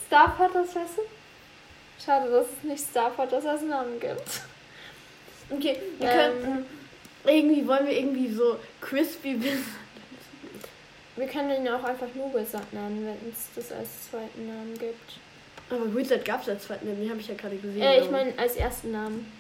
Star 0.07 0.37
Potters, 0.37 0.75
weißt 0.75 0.99
du? 0.99 1.03
Schade, 2.05 2.31
dass 2.31 2.47
es 2.47 2.63
nicht 2.63 2.85
Star 2.85 3.11
Potters 3.11 3.45
als 3.47 3.63
Namen 3.63 3.99
gibt. 4.01 4.23
Okay, 5.51 5.77
wir 5.99 6.09
Ähm. 6.09 6.17
könnten. 6.43 6.67
Irgendwie 7.25 7.67
wollen 7.67 7.87
wir 7.87 7.99
irgendwie 7.99 8.33
so 8.33 8.59
Crispy 8.81 9.43
Wizard. 9.43 9.59
Wir 11.17 11.27
können 11.27 11.51
ihn 11.65 11.69
auch 11.73 11.83
einfach 11.85 12.09
nur 12.15 12.33
Wizard 12.35 12.73
nennen, 12.73 13.07
wenn 13.07 13.31
es 13.33 13.49
das 13.55 13.73
als 13.77 14.11
zweiten 14.11 14.47
Namen 14.47 14.79
gibt. 14.79 15.19
Aber 15.71 15.95
Wizard 15.95 16.25
gab 16.25 16.43
es 16.43 16.49
als 16.49 16.65
zweiten 16.65 16.87
Namen, 16.87 17.01
den 17.01 17.11
habe 17.11 17.21
ich 17.21 17.29
ja 17.29 17.35
gerade 17.35 17.57
gesehen. 17.57 17.83
Äh, 17.83 18.01
ich 18.01 18.11
meine 18.11 18.33
als 18.39 18.57
ersten 18.57 18.93
Namen. 18.93 19.33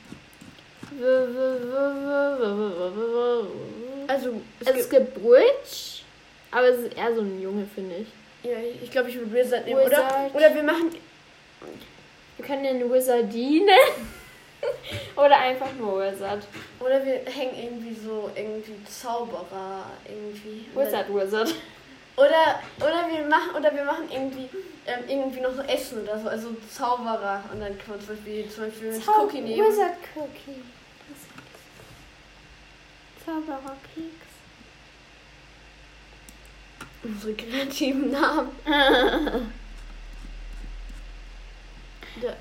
Also, 4.08 4.40
es 4.60 4.66
Also 4.66 4.80
es 4.80 4.90
gibt, 4.90 5.14
gibt 5.14 5.22
Bridge, 5.22 6.02
aber 6.50 6.68
es 6.68 6.78
ist 6.78 6.96
eher 6.96 7.14
so 7.14 7.20
ein 7.20 7.40
Junge, 7.40 7.66
finde 7.72 7.96
ich. 7.96 8.08
ja, 8.50 8.56
ich 8.82 8.90
glaube, 8.90 9.08
ich 9.08 9.16
würde 9.16 9.32
Wizard 9.32 9.66
nehmen. 9.66 9.80
Oder, 9.80 9.90
Wizard. 9.90 10.34
oder 10.34 10.54
wir 10.54 10.62
machen. 10.62 10.90
Wir 12.36 12.44
können 12.46 12.64
den 12.64 12.92
Wizardie 12.92 13.60
nennen. 13.60 14.08
Oder 15.16 15.38
einfach 15.38 15.72
nur 15.78 16.00
Wizard. 16.00 16.46
Oder 16.80 17.04
wir 17.04 17.20
hängen 17.32 17.54
irgendwie 17.56 17.94
so 17.94 18.30
irgendwie 18.34 18.74
Zauberer 18.84 19.84
irgendwie. 20.08 20.66
Wizard, 20.74 21.12
Wizard. 21.14 21.54
Oder, 22.16 22.60
oder 22.78 23.08
wir 23.10 23.26
machen 23.28 23.54
oder 23.56 23.74
wir 23.74 23.84
machen 23.84 24.08
irgendwie 24.10 24.48
ähm, 24.86 25.00
irgendwie 25.08 25.40
noch 25.40 25.54
so 25.54 25.60
Essen 25.62 26.02
oder 26.02 26.18
so, 26.18 26.28
also 26.28 26.56
Zauberer 26.72 27.42
und 27.52 27.60
dann 27.60 27.76
kann 27.78 27.90
man 27.96 28.00
zum 28.00 28.16
Beispiel 28.16 28.48
zum 28.48 28.64
Beispiel 28.64 28.92
Zau- 29.00 29.24
Cookie 29.24 29.40
nehmen. 29.42 29.66
Wizard 29.68 29.94
Cookie. 30.14 30.62
Zauberer 33.24 33.76
Keks. 33.94 34.26
Unsere 37.02 37.34
kreativen 37.34 38.10
Namen. 38.12 38.50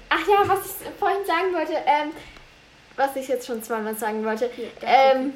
Ach 0.10 0.28
ja, 0.28 0.48
was 0.48 0.60
ich 0.66 0.88
vorhin 0.98 1.26
sagen 1.26 1.54
wollte, 1.54 1.74
ähm, 1.86 2.12
was 2.96 3.16
ich 3.18 3.28
jetzt 3.28 3.46
schon 3.46 3.62
zweimal 3.62 3.96
sagen 3.96 4.24
wollte, 4.24 4.50
der 4.82 5.16
ähm, 5.16 5.34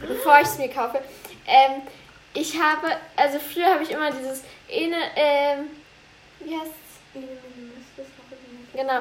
bevor 0.00 0.36
ich 0.40 0.46
es 0.46 0.58
mir 0.58 0.68
kaufe, 0.68 1.00
ähm, 1.46 1.82
ich 2.36 2.60
habe, 2.60 2.88
also 3.16 3.38
früher 3.38 3.66
habe 3.66 3.82
ich 3.82 3.90
immer 3.90 4.10
dieses, 4.10 4.42
eine, 4.70 4.96
ähm, 5.16 5.70
wie 6.40 6.54
heißt 6.54 6.72
Genau. 8.74 9.00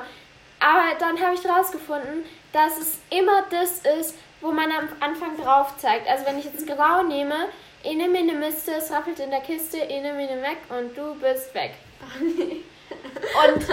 Aber 0.59 0.97
dann 0.99 1.19
habe 1.21 1.35
ich 1.35 1.45
rausgefunden, 1.45 2.23
dass 2.53 2.77
es 2.77 2.97
immer 3.09 3.43
das 3.51 3.79
ist, 3.99 4.15
wo 4.39 4.51
man 4.51 4.71
am 4.71 4.87
Anfang 5.01 5.35
drauf 5.37 5.77
zeigt. 5.77 6.07
Also 6.07 6.25
wenn 6.25 6.39
ich 6.39 6.45
jetzt 6.45 6.65
grau 6.65 7.03
nehme, 7.03 7.49
ene 7.83 8.07
mine 8.07 8.33
Miste, 8.33 8.71
es 8.75 8.89
rappelt 8.89 9.19
in 9.19 9.31
der 9.31 9.41
Kiste, 9.41 9.77
ene 9.77 10.13
mine 10.13 10.41
weg 10.41 10.57
und 10.69 10.95
du 10.97 11.13
bist 11.15 11.53
weg. 11.53 11.73
Und 12.21 13.65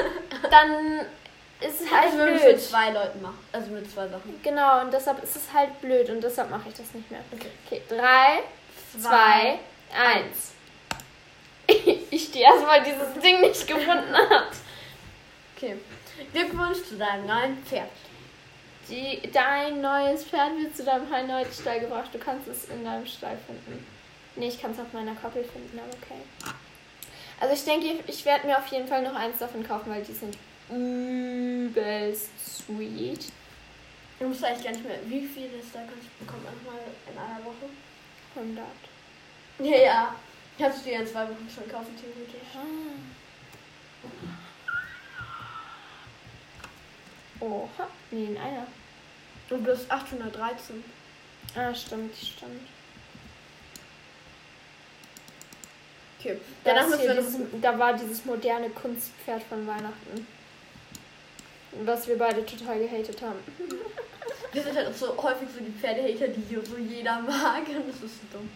dann 0.51 1.01
ist 1.61 1.83
es 1.83 1.91
halt 1.91 2.05
Also 2.07 2.19
wir 2.19 2.27
es 2.27 2.33
mit 2.33 2.43
blöd. 2.43 2.61
zwei 2.61 2.91
Leuten 2.91 3.23
machen, 3.23 3.39
also 3.53 3.71
mit 3.71 3.91
zwei 3.91 4.09
Sachen. 4.09 4.41
Genau, 4.43 4.81
und 4.81 4.93
deshalb 4.93 5.23
ist 5.23 5.37
es 5.37 5.43
halt 5.53 5.81
blöd 5.81 6.09
und 6.11 6.23
deshalb 6.23 6.51
mache 6.51 6.69
ich 6.69 6.75
das 6.75 6.93
nicht 6.95 7.11
mehr. 7.11 7.21
Okay. 7.33 7.51
Okay, 7.67 7.83
drei, 7.89 8.43
zwei, 9.01 9.59
eins. 9.95 10.53
Ich 12.11 12.25
stehe 12.25 12.45
erstmal 12.45 12.83
dieses 12.83 13.15
Ding 13.23 13.41
nicht 13.41 13.67
gefunden 13.67 14.15
hat. 14.15 14.53
Okay. 15.57 15.77
Glückwunsch 16.33 16.83
zu 16.87 16.99
deinem 16.99 17.27
neuen 17.27 17.57
Pferd. 17.65 17.89
Die, 18.89 19.31
dein 19.33 19.81
neues 19.81 20.25
Pferd 20.25 20.59
wird 20.59 20.77
zu 20.77 20.85
deinem 20.85 21.09
neuen 21.09 21.51
Stall 21.51 21.81
gebracht. 21.81 22.11
Du 22.13 22.19
kannst 22.19 22.49
es 22.49 22.69
in 22.69 22.85
deinem 22.85 23.07
Stall 23.07 23.39
finden. 23.47 23.87
Nee, 24.37 24.49
ich 24.49 24.61
kann 24.61 24.73
es 24.73 24.79
auf 24.81 24.93
meiner 24.93 25.15
Koppel 25.15 25.45
finden, 25.45 25.79
aber 25.79 25.89
okay. 25.89 26.21
Also 27.41 27.55
ich 27.55 27.65
denke, 27.65 28.05
ich 28.07 28.25
werde 28.25 28.47
mir 28.47 28.59
auf 28.59 28.67
jeden 28.69 28.87
Fall 28.87 29.03
noch 29.03 29.15
eins 29.15 29.39
davon 29.39 29.67
kaufen, 29.67 29.91
weil 29.91 30.03
die 30.03 30.13
sind 30.13 30.37
übelst 30.71 32.31
sweet. 32.57 33.33
Du 34.19 34.29
musst 34.29 34.45
eigentlich 34.45 34.65
gar 34.65 34.73
nicht 34.73 34.85
mehr. 34.85 34.99
Wie 35.07 35.27
viele 35.27 35.63
Starcoins 35.63 36.05
bekommt 36.19 36.45
man 36.45 36.55
nochmal 36.55 36.81
in 37.11 37.19
einer 37.19 37.45
Woche? 37.45 37.69
100. 38.35 38.65
Ja, 39.59 39.77
ja. 39.77 40.17
Kannst 40.59 40.85
du 40.85 40.91
dir 40.91 41.01
in 41.01 41.07
zwei 41.07 41.25
Wochen 41.25 41.49
schon 41.53 41.69
kaufen, 41.69 41.97
theoretisch. 41.97 42.49
Oha. 47.41 47.89
Nee, 48.11 48.27
in 48.27 48.39
einer. 48.39 48.67
Und 49.51 49.65
du 49.65 49.73
hast 49.73 49.91
813. 49.91 50.85
Ah, 51.55 51.75
stimmt, 51.75 52.15
stimmt. 52.17 52.69
Okay. 56.19 56.39
Da, 56.63 56.75
Danach 56.75 56.89
müssen 56.89 57.03
wir 57.03 57.15
dieses, 57.15 57.37
da 57.61 57.79
war 57.79 57.95
dieses 57.95 58.25
moderne 58.25 58.71
Kunstpferd 58.71 59.43
von 59.43 59.67
Weihnachten. 59.67 60.27
Was 61.85 62.07
wir 62.07 62.19
beide 62.19 62.45
total 62.45 62.79
gehatet 62.79 63.23
haben. 63.23 63.39
Wir 64.53 64.63
sind 64.63 64.77
halt 64.77 64.89
auch 64.89 64.95
so 64.95 65.17
häufig 65.23 65.49
so 65.57 65.65
die 65.65 65.73
Pferdehater, 65.73 66.29
die 66.29 66.43
hier 66.43 66.65
so 66.65 66.77
jeder 66.77 67.21
mag. 67.21 67.67
Und 67.69 67.89
das 67.89 68.03
ist 68.03 68.21
so 68.21 68.39
dumm. 68.39 68.51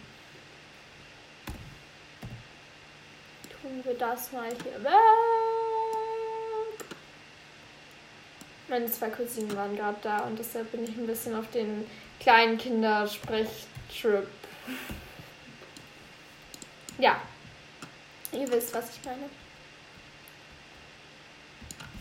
Tun 3.61 3.81
wir 3.83 3.95
das 3.95 4.31
mal 4.31 4.49
hier 4.63 4.83
weg. 4.83 4.91
Meine 8.69 8.85
zwei 8.85 9.09
Cousinen 9.09 9.55
waren 9.55 9.75
gerade 9.75 9.97
da 10.03 10.19
und 10.19 10.37
deshalb 10.37 10.71
bin 10.71 10.83
ich 10.83 10.95
ein 10.97 11.07
bisschen 11.07 11.35
auf 11.35 11.49
den 11.51 11.85
kleinen 12.19 12.57
Kindersprechtrip. 12.57 14.27
Ja. 16.99 17.21
Ihr 18.33 18.51
wisst, 18.51 18.73
was 18.73 18.95
ich 18.95 19.05
meine. 19.05 19.29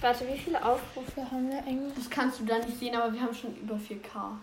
Warte, 0.00 0.28
wie 0.28 0.38
viele 0.38 0.62
Aufrufe 0.64 1.22
haben 1.30 1.50
wir 1.50 1.58
eigentlich? 1.58 1.94
Das 1.94 2.10
kannst 2.10 2.40
du 2.40 2.44
da 2.44 2.58
nicht 2.58 2.78
sehen, 2.78 2.94
aber 2.94 3.12
wir 3.12 3.20
haben 3.20 3.34
schon 3.34 3.56
über 3.56 3.74
4K. 3.74 4.36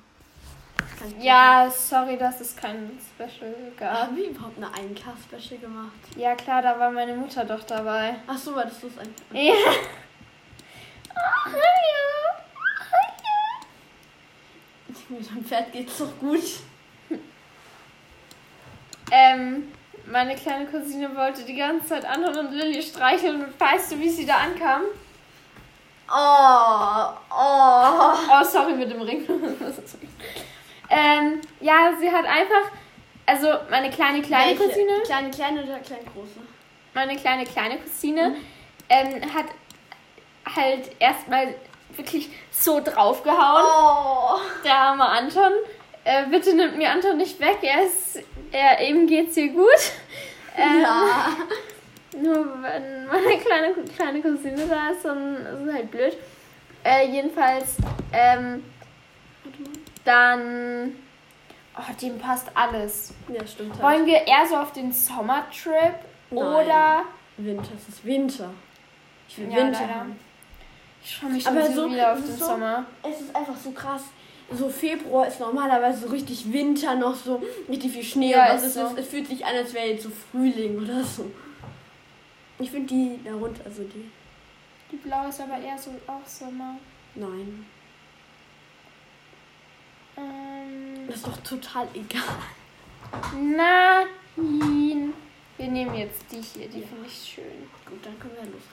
Das 0.78 1.00
kann 1.00 1.14
ich 1.18 1.24
Ja, 1.24 1.70
sorry, 1.70 2.18
dass 2.18 2.42
es 2.42 2.56
kein 2.56 2.98
Special 3.16 3.54
gab. 3.78 4.02
Haben 4.08 4.18
wir 4.18 4.30
überhaupt 4.30 4.58
eine 4.58 4.68
1K-Special 4.68 5.60
gemacht? 5.60 5.92
Ja, 6.18 6.36
klar, 6.36 6.62
da 6.62 6.78
war 6.80 6.92
meine 6.92 7.14
Mutter 7.16 7.46
doch 7.46 7.64
dabei. 7.64 8.16
Ach 8.26 8.38
so, 8.38 8.56
war 8.56 8.66
das 8.66 8.80
das 8.82 8.98
ein. 8.98 9.14
Ja. 9.34 9.54
Oh, 11.16 11.46
hallo. 11.46 12.44
Mit 15.10 15.30
dem 15.30 15.46
Pferd 15.46 15.72
geht's 15.72 15.98
doch 16.00 16.20
gut. 16.20 16.44
Ähm, 19.12 19.72
meine 20.08 20.36
kleine 20.36 20.66
Cousine 20.66 21.16
wollte 21.16 21.44
die 21.44 21.56
ganze 21.56 21.90
Zeit 21.90 22.06
Anton 22.06 22.48
und 22.48 22.52
Lilly 22.54 22.82
streicheln 22.82 23.44
und 23.44 23.60
weißt 23.60 23.92
du, 23.92 24.00
wie 24.00 24.10
sie 24.10 24.26
da 24.26 24.38
ankam? 24.38 24.82
Oh, 26.10 27.10
oh. 27.32 28.14
Oh, 28.32 28.44
sorry 28.44 28.74
mit 28.74 28.92
dem 28.92 29.02
Ring. 29.02 29.26
ähm, 30.90 31.42
ja, 31.62 31.94
sie 32.00 32.12
hat 32.12 32.26
einfach, 32.26 32.72
also 33.26 33.48
meine 33.70 33.90
kleine 33.90 34.22
kleine 34.22 34.52
Welche? 34.60 34.70
Cousine, 34.70 35.02
Kleine, 35.06 35.32
kleine 35.32 35.64
oder 35.64 35.80
kleine, 35.80 36.04
große? 36.14 36.40
meine 36.94 37.16
kleine 37.16 37.46
kleine 37.46 37.78
Cousine, 37.80 38.36
ähm, 38.90 39.22
hat 39.34 39.46
halt 40.56 40.92
erstmal 41.00 41.56
wirklich 41.96 42.30
so 42.52 42.80
draufgehauen. 42.82 43.64
Oh. 43.66 44.40
Der 44.64 44.76
arme 44.78 45.06
Anton. 45.06 45.52
Äh, 46.04 46.26
bitte 46.28 46.54
nimmt 46.54 46.78
mir 46.78 46.92
Anton 46.92 47.18
nicht 47.18 47.40
weg. 47.40 47.60
Er 47.62 47.84
ist, 47.86 48.20
er, 48.52 48.86
ihm 48.88 49.08
geht's 49.08 49.36
hier 49.36 49.50
gut. 49.50 49.70
Ähm, 50.58 50.82
Ja. 50.82 51.28
Nur 52.22 52.62
wenn 52.62 53.08
meine 53.08 53.38
kleine, 53.40 53.74
kleine 53.96 54.22
Cousine 54.22 54.68
da 54.68 54.90
ist, 54.90 55.04
dann 55.06 55.36
ist 55.38 55.68
es 55.68 55.74
halt 55.74 55.92
blöd. 55.92 56.16
Äh, 56.84 57.08
jedenfalls, 57.10 57.78
ähm, 58.12 58.64
dann. 60.06 60.96
Oh, 61.76 61.94
dem 62.00 62.20
passt 62.20 62.48
alles. 62.54 63.14
Ja, 63.30 63.46
stimmt. 63.48 63.74
Halt. 63.74 63.82
Wollen 63.84 64.06
wir 64.06 64.28
eher 64.28 64.46
so 64.48 64.56
auf 64.58 64.74
den 64.74 64.92
Sommertrip 64.92 65.96
Nein. 66.30 66.38
oder. 66.44 67.04
Winter, 67.38 67.70
es 67.76 67.90
ist 67.96 68.06
Winter. 68.06 68.52
Ich 69.28 69.40
will 69.40 69.50
Ja, 69.50 69.58
Winter 69.58 69.80
leider. 69.82 69.96
haben. 69.96 70.20
Ich 71.04 71.18
freue 71.18 71.32
mich 71.32 71.44
schon 71.44 71.58
Aber 71.58 71.72
so 71.72 71.90
wieder 71.92 72.14
auf 72.14 72.20
den 72.20 72.38
so- 72.38 72.46
Sommer. 72.46 72.86
Es 73.02 73.22
ist 73.22 73.36
einfach 73.36 73.58
so 73.58 73.72
krass. 73.72 74.04
So 74.52 74.70
Februar 74.70 75.26
ist 75.28 75.40
normalerweise 75.40 76.06
so 76.06 76.10
richtig 76.14 76.52
Winter 76.54 76.94
noch 76.96 77.16
so 77.16 77.42
richtig 77.68 77.92
viel 77.92 78.04
Schnee 78.04 78.32
Ja, 78.32 78.52
und 78.52 78.58
ist 78.58 78.74
so. 78.76 78.82
es, 78.88 78.94
es 79.00 79.08
fühlt 79.08 79.28
sich 79.28 79.44
an, 79.44 79.56
als 79.56 79.74
wäre 79.74 79.88
jetzt 79.88 80.04
so 80.04 80.10
Frühling 80.32 80.78
oder 80.78 81.04
so. 81.04 81.26
Ich 82.60 82.72
finde 82.72 82.88
die 82.88 83.20
darunter, 83.24 83.66
also 83.66 83.84
die. 83.84 84.10
Die 84.92 84.98
blaue 84.98 85.30
ist 85.30 85.42
aber 85.42 85.58
eher 85.58 85.78
so 85.78 85.92
auch 86.08 86.26
Sommer. 86.28 86.78
Nein. 87.16 87.66
Ähm, 90.18 91.08
Das 91.08 91.16
ist 91.18 91.28
doch 91.28 91.38
total 91.38 91.88
egal. 91.94 92.24
Nein. 93.36 95.14
Wir 95.58 95.68
nehmen 95.68 95.96
jetzt 95.96 96.26
die 96.32 96.42
hier, 96.42 96.68
die 96.70 96.82
Ja. 96.82 96.88
finde 96.88 97.08
ich 97.08 97.34
schön. 97.36 97.70
Gut, 97.86 98.00
dann 98.06 98.18
können 98.20 98.36
wir 98.36 98.52
los. 98.52 98.64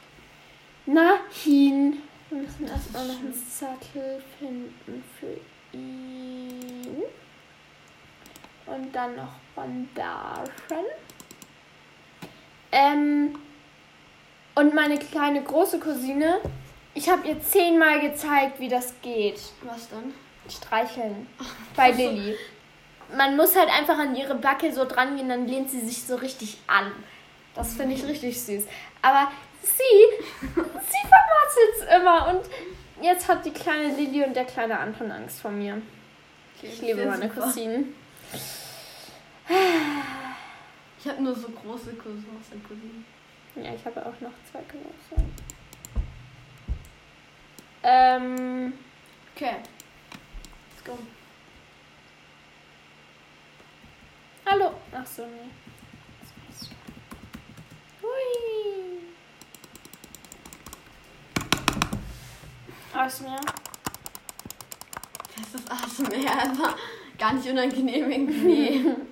Nein. 0.87 2.03
Wir 2.31 2.39
müssen 2.43 2.67
erstmal 2.69 3.07
noch 3.09 3.19
einen 3.19 3.35
Sattel 3.35 4.23
finden 4.39 5.03
für 5.19 5.41
ihn. 5.77 7.03
Und 8.67 8.93
dann 8.93 9.17
noch 9.17 9.33
Bandagen. 9.55 10.85
Ähm, 12.73 13.35
und 14.61 14.75
meine 14.75 14.99
kleine 14.99 15.43
große 15.43 15.81
Cousine, 15.81 16.39
ich 16.93 17.09
habe 17.09 17.27
ihr 17.27 17.41
zehnmal 17.41 17.99
gezeigt, 18.01 18.61
wie 18.61 18.69
das 18.69 18.93
geht. 19.01 19.41
Was 19.63 19.89
dann? 19.89 20.13
Streicheln. 20.49 21.27
Bei 21.75 21.91
Lilly. 21.91 22.37
man 23.17 23.37
muss 23.37 23.57
halt 23.57 23.71
einfach 23.71 23.99
an 23.99 24.15
ihre 24.15 24.35
Backe 24.35 24.71
so 24.73 24.85
dran 24.85 25.17
gehen, 25.17 25.31
dann 25.31 25.47
lehnt 25.47 25.71
sie 25.71 25.81
sich 25.81 26.03
so 26.03 26.17
richtig 26.17 26.59
an. 26.67 26.93
Das 27.55 27.75
finde 27.75 27.95
ich 27.95 28.05
richtig 28.05 28.39
süß. 28.39 28.65
Aber 29.01 29.31
sie, 29.63 30.27
sie 30.43 31.09
vermasselt 31.09 31.75
es 31.79 31.97
immer 31.97 32.29
und 32.29 33.05
jetzt 33.05 33.29
hat 33.29 33.47
die 33.47 33.53
kleine 33.53 33.97
Lilly 33.97 34.25
und 34.25 34.37
der 34.37 34.45
kleine 34.45 34.79
Anton 34.79 35.11
Angst 35.11 35.41
vor 35.41 35.51
mir. 35.51 35.81
Ich 36.63 36.83
liebe 36.83 37.07
meine 37.07 37.29
super. 37.29 37.47
Cousinen. 37.47 37.95
Ich 40.99 41.11
habe 41.11 41.23
nur 41.23 41.35
so 41.35 41.49
große 41.49 41.95
Cousins 41.95 42.53
und 42.53 42.63
Cousinen. 42.69 43.07
Ja, 43.57 43.75
ich 43.75 43.85
habe 43.85 44.01
auch 44.07 44.21
noch 44.21 44.33
zwei 44.51 44.61
Cousinen. 44.63 45.35
Ähm, 47.83 48.73
Okay. 49.43 49.57
Let's 50.71 50.85
go. 50.85 50.99
hallo. 54.45 54.73
Ach 54.93 55.07
so, 55.07 55.23
nee. 55.23 55.51
Hui. 58.03 59.01
Aus 62.95 63.21
mir. 63.23 63.41
Das 65.37 65.55
ist 65.55 65.71
ASMR 65.73 66.13
einfach 66.43 66.77
gar 67.19 67.33
nicht 67.33 67.49
unangenehm 67.49 68.11
irgendwie. 68.11 68.91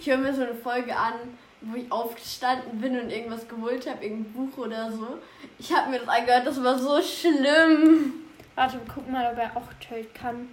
Ich 0.00 0.06
höre 0.08 0.16
mir 0.16 0.34
so 0.34 0.42
eine 0.42 0.54
Folge 0.54 0.96
an, 0.96 1.14
wo 1.60 1.76
ich 1.76 1.90
aufgestanden 1.90 2.80
bin 2.80 3.00
und 3.00 3.10
irgendwas 3.10 3.48
geholt 3.48 3.88
habe, 3.88 4.04
irgendein 4.04 4.32
Buch 4.32 4.58
oder 4.58 4.92
so. 4.92 5.18
Ich 5.58 5.72
habe 5.72 5.90
mir 5.90 6.00
das 6.00 6.08
angehört, 6.08 6.46
das 6.46 6.62
war 6.62 6.78
so 6.78 7.00
schlimm. 7.02 8.14
Warte, 8.54 8.78
wir 8.78 8.92
gucken 8.92 9.12
mal, 9.12 9.32
ob 9.32 9.38
er 9.38 9.56
auch 9.56 9.72
Tölt 9.80 10.14
kann. 10.14 10.48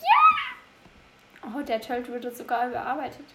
Ja! 0.00 1.50
Oh, 1.54 1.62
der 1.62 1.80
Tölt 1.80 2.08
wurde 2.10 2.34
sogar 2.34 2.68
überarbeitet. 2.68 3.26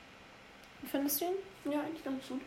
Findest 0.90 1.22
du 1.22 1.26
ihn? 1.26 1.72
Ja, 1.72 1.82
eigentlich 1.82 2.04
ganz 2.04 2.28
gut. 2.28 2.42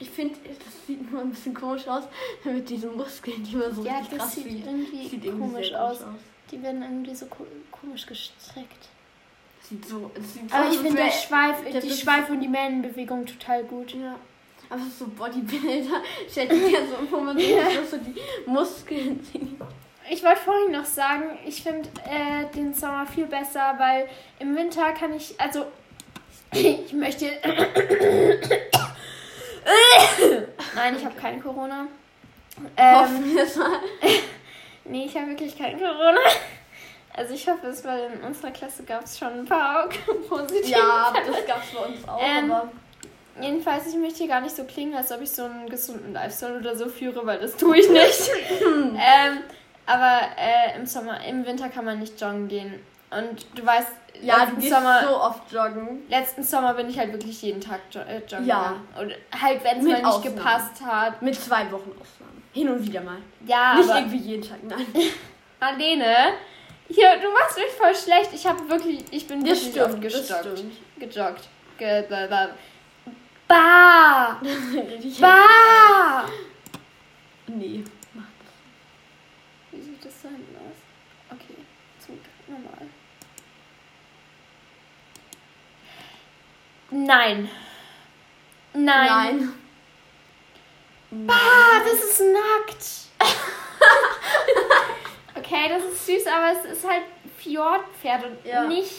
Ich 0.00 0.10
finde, 0.10 0.36
das 0.44 0.86
sieht 0.86 1.10
nur 1.10 1.22
ein 1.22 1.30
bisschen 1.30 1.54
komisch 1.54 1.88
aus 1.88 2.04
mit 2.44 2.68
diesen 2.68 2.96
Muskeln, 2.96 3.42
die 3.42 3.56
man 3.56 3.74
so 3.74 3.82
ja, 3.82 3.98
richtig 3.98 4.18
das 4.18 4.26
krass 4.26 4.34
sieht 4.36 4.44
sieht. 4.44 4.66
irgendwie 4.66 5.08
Sieht 5.08 5.24
irgendwie 5.24 5.46
komisch 5.46 5.68
sehr 5.70 5.84
aus. 5.84 6.04
Die 6.50 6.62
werden 6.62 6.82
irgendwie 6.82 7.14
so 7.14 7.26
ko 7.26 7.46
komisch 7.72 8.06
gestreckt. 8.06 8.88
Sieht 9.68 9.86
so, 9.86 10.10
es 10.14 10.34
sieht 10.34 10.52
Aber 10.52 10.66
aus, 10.68 10.74
ich 10.74 10.80
finde 10.80 11.02
Schweif, 11.10 11.56
die 11.82 11.90
Schweif 11.90 12.30
und 12.30 12.40
die 12.40 12.48
Mähnenbewegung 12.48 13.26
total 13.26 13.64
gut. 13.64 13.94
Ja. 13.94 14.14
Aber 14.70 14.80
so 14.98 15.06
Bodybuilder, 15.08 16.02
stellt 16.30 16.52
sich 16.52 16.72
ja 16.72 16.80
so 16.86 16.96
sieht 17.06 17.50
Ja. 17.50 17.84
so 17.90 17.96
die 17.98 18.14
Muskeln 18.46 19.22
sieht. 19.32 19.56
Ich 20.10 20.22
wollte 20.24 20.40
vorhin 20.40 20.72
noch 20.72 20.86
sagen, 20.86 21.38
ich 21.46 21.62
finde 21.62 21.88
äh, 22.04 22.46
den 22.54 22.72
Sommer 22.72 23.06
viel 23.06 23.26
besser, 23.26 23.74
weil 23.78 24.08
im 24.38 24.56
Winter 24.56 24.92
kann 24.92 25.14
ich, 25.14 25.38
also 25.38 25.66
ich 26.52 26.92
möchte. 26.92 27.26
Nein, 30.74 30.96
ich 30.96 31.04
habe 31.04 31.14
kein 31.20 31.42
Corona. 31.42 31.86
Ähm, 32.76 32.94
Hoffen 32.96 33.36
wir 33.36 33.44
mal. 33.56 33.80
nee, 34.84 35.04
ich 35.04 35.14
habe 35.16 35.28
wirklich 35.28 35.56
kein 35.58 35.78
Corona. 35.78 36.20
Also 37.18 37.34
ich 37.34 37.46
hoffe 37.48 37.66
es, 37.66 37.84
weil 37.84 38.10
in 38.14 38.20
unserer 38.22 38.50
Klasse 38.52 38.82
gab 38.84 39.04
es 39.04 39.18
schon 39.18 39.28
ein 39.40 39.44
paar 39.44 39.88
positive 40.28 40.66
Ja, 40.68 41.12
Fälle. 41.14 41.32
das 41.32 41.46
gab's 41.46 41.66
bei 41.74 41.80
uns 41.86 42.08
auch, 42.08 42.20
Ähm, 42.22 42.50
aber 42.50 42.68
Jedenfalls, 43.40 43.86
ich 43.86 43.94
möchte 43.96 44.18
hier 44.18 44.28
gar 44.28 44.40
nicht 44.40 44.56
so 44.56 44.64
klingen, 44.64 44.94
als 44.96 45.12
ob 45.12 45.20
ich 45.22 45.30
so 45.30 45.44
einen 45.44 45.68
gesunden 45.68 46.12
Lifestyle 46.12 46.58
oder 46.58 46.74
so 46.76 46.88
führe, 46.88 47.24
weil 47.24 47.38
das 47.38 47.56
tue 47.56 47.78
ich 47.78 47.88
nicht. 47.88 48.30
ähm, 48.60 49.38
aber 49.86 50.20
äh, 50.36 50.76
im 50.76 50.86
Sommer, 50.86 51.24
im 51.24 51.46
Winter 51.46 51.68
kann 51.68 51.84
man 51.84 52.00
nicht 52.00 52.20
joggen 52.20 52.48
gehen. 52.48 52.80
Und 53.10 53.46
du 53.54 53.64
weißt, 53.64 53.88
ja, 54.22 54.34
du 54.34 54.40
letzten 54.40 54.60
gehst 54.60 54.74
Sommer, 54.74 55.02
so 55.06 55.16
oft 55.20 55.52
joggen. 55.52 56.02
letzten 56.08 56.42
Sommer 56.42 56.74
bin 56.74 56.90
ich 56.90 56.98
halt 56.98 57.12
wirklich 57.12 57.40
jeden 57.42 57.60
Tag 57.60 57.78
jo 57.92 58.00
äh, 58.00 58.18
joggen. 58.28 58.46
Ja. 58.46 58.74
Und 59.00 59.12
halt, 59.40 59.62
wenn 59.62 59.78
es 59.78 59.84
mal 59.84 59.92
nicht 59.94 60.04
Ausnahmen. 60.04 60.36
gepasst 60.36 60.80
hat. 60.84 61.22
Mit 61.22 61.34
zwei 61.36 61.70
Wochen 61.70 61.92
Ausnahmen. 61.92 62.42
Hin 62.52 62.68
und 62.68 62.84
wieder 62.84 63.02
mal. 63.02 63.18
Ja, 63.46 63.74
Nicht 63.76 63.88
aber 63.88 64.00
irgendwie 64.00 64.18
jeden 64.18 64.42
Tag, 64.42 64.58
nein. 64.64 64.84
Marlene, 65.60 66.14
hier, 66.88 67.18
du 67.18 67.30
machst 67.32 67.56
mich 67.56 67.72
voll 67.76 67.94
schlecht. 67.94 68.30
Ich 68.32 68.46
habe 68.46 68.68
wirklich, 68.68 69.04
ich 69.10 69.26
bin 69.26 69.44
Das 69.44 69.60
wirklich 69.60 69.70
stimmt, 69.70 69.94
oft 69.94 70.04
das 70.04 70.12
gestockt. 70.28 70.64
Gejoggt. 70.98 71.48
Ge 71.78 72.02
ba 72.08 72.26
ba 72.26 72.48
bah! 73.46 74.40
Bah! 75.20 76.28
nee. 77.46 77.84
Wie 79.70 79.82
sieht 79.82 80.04
das 80.04 80.12
da 80.22 80.28
hinten 80.28 80.56
aus? 80.56 80.76
Okay, 81.30 81.54
zum 82.04 82.18
normal. 82.46 82.88
Nein. 86.90 87.50
Nein. 88.72 89.54
Nein. 91.10 91.28
Ah, 91.28 91.80
das 91.84 92.02
ist 92.02 92.20
nackt. 92.20 93.07
Okay, 95.48 95.68
das 95.68 95.82
ist 95.84 96.06
süß, 96.06 96.26
aber 96.26 96.52
es 96.52 96.64
ist 96.78 96.88
halt 96.88 97.02
Fjordpferd 97.38 98.24
und 98.24 98.44
Ja. 98.44 98.62
nicht 98.64 98.92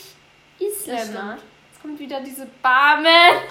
Isländer. 0.59 1.37
Jetzt 1.71 1.81
kommt 1.81 1.99
wieder 1.99 2.19
diese 2.21 2.45
Barme. 2.61 3.09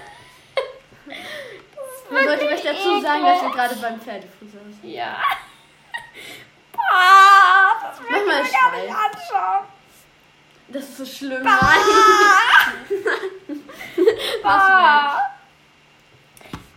Man 2.11 2.25
sollte 2.25 2.47
euch 2.47 2.63
dazu 2.63 3.01
sagen, 3.01 3.23
dass 3.25 3.43
wir 3.43 3.51
gerade 3.51 3.75
beim 3.77 4.01
Pferdefriseur 4.01 4.61
sind. 4.63 4.85
Ja. 4.85 5.19
Bah, 6.73 7.77
das 7.83 8.01
will 8.01 8.17
ich 8.17 8.25
mir 8.25 8.33
gar 8.33 8.71
nicht 8.77 8.95
anschauen. 8.95 9.65
Das 10.69 10.85
ist 10.85 10.97
so 10.99 11.07
schlimm. 11.07 11.43
Bah. 11.45 11.61
Was 14.43 14.63
Bah. 14.63 15.28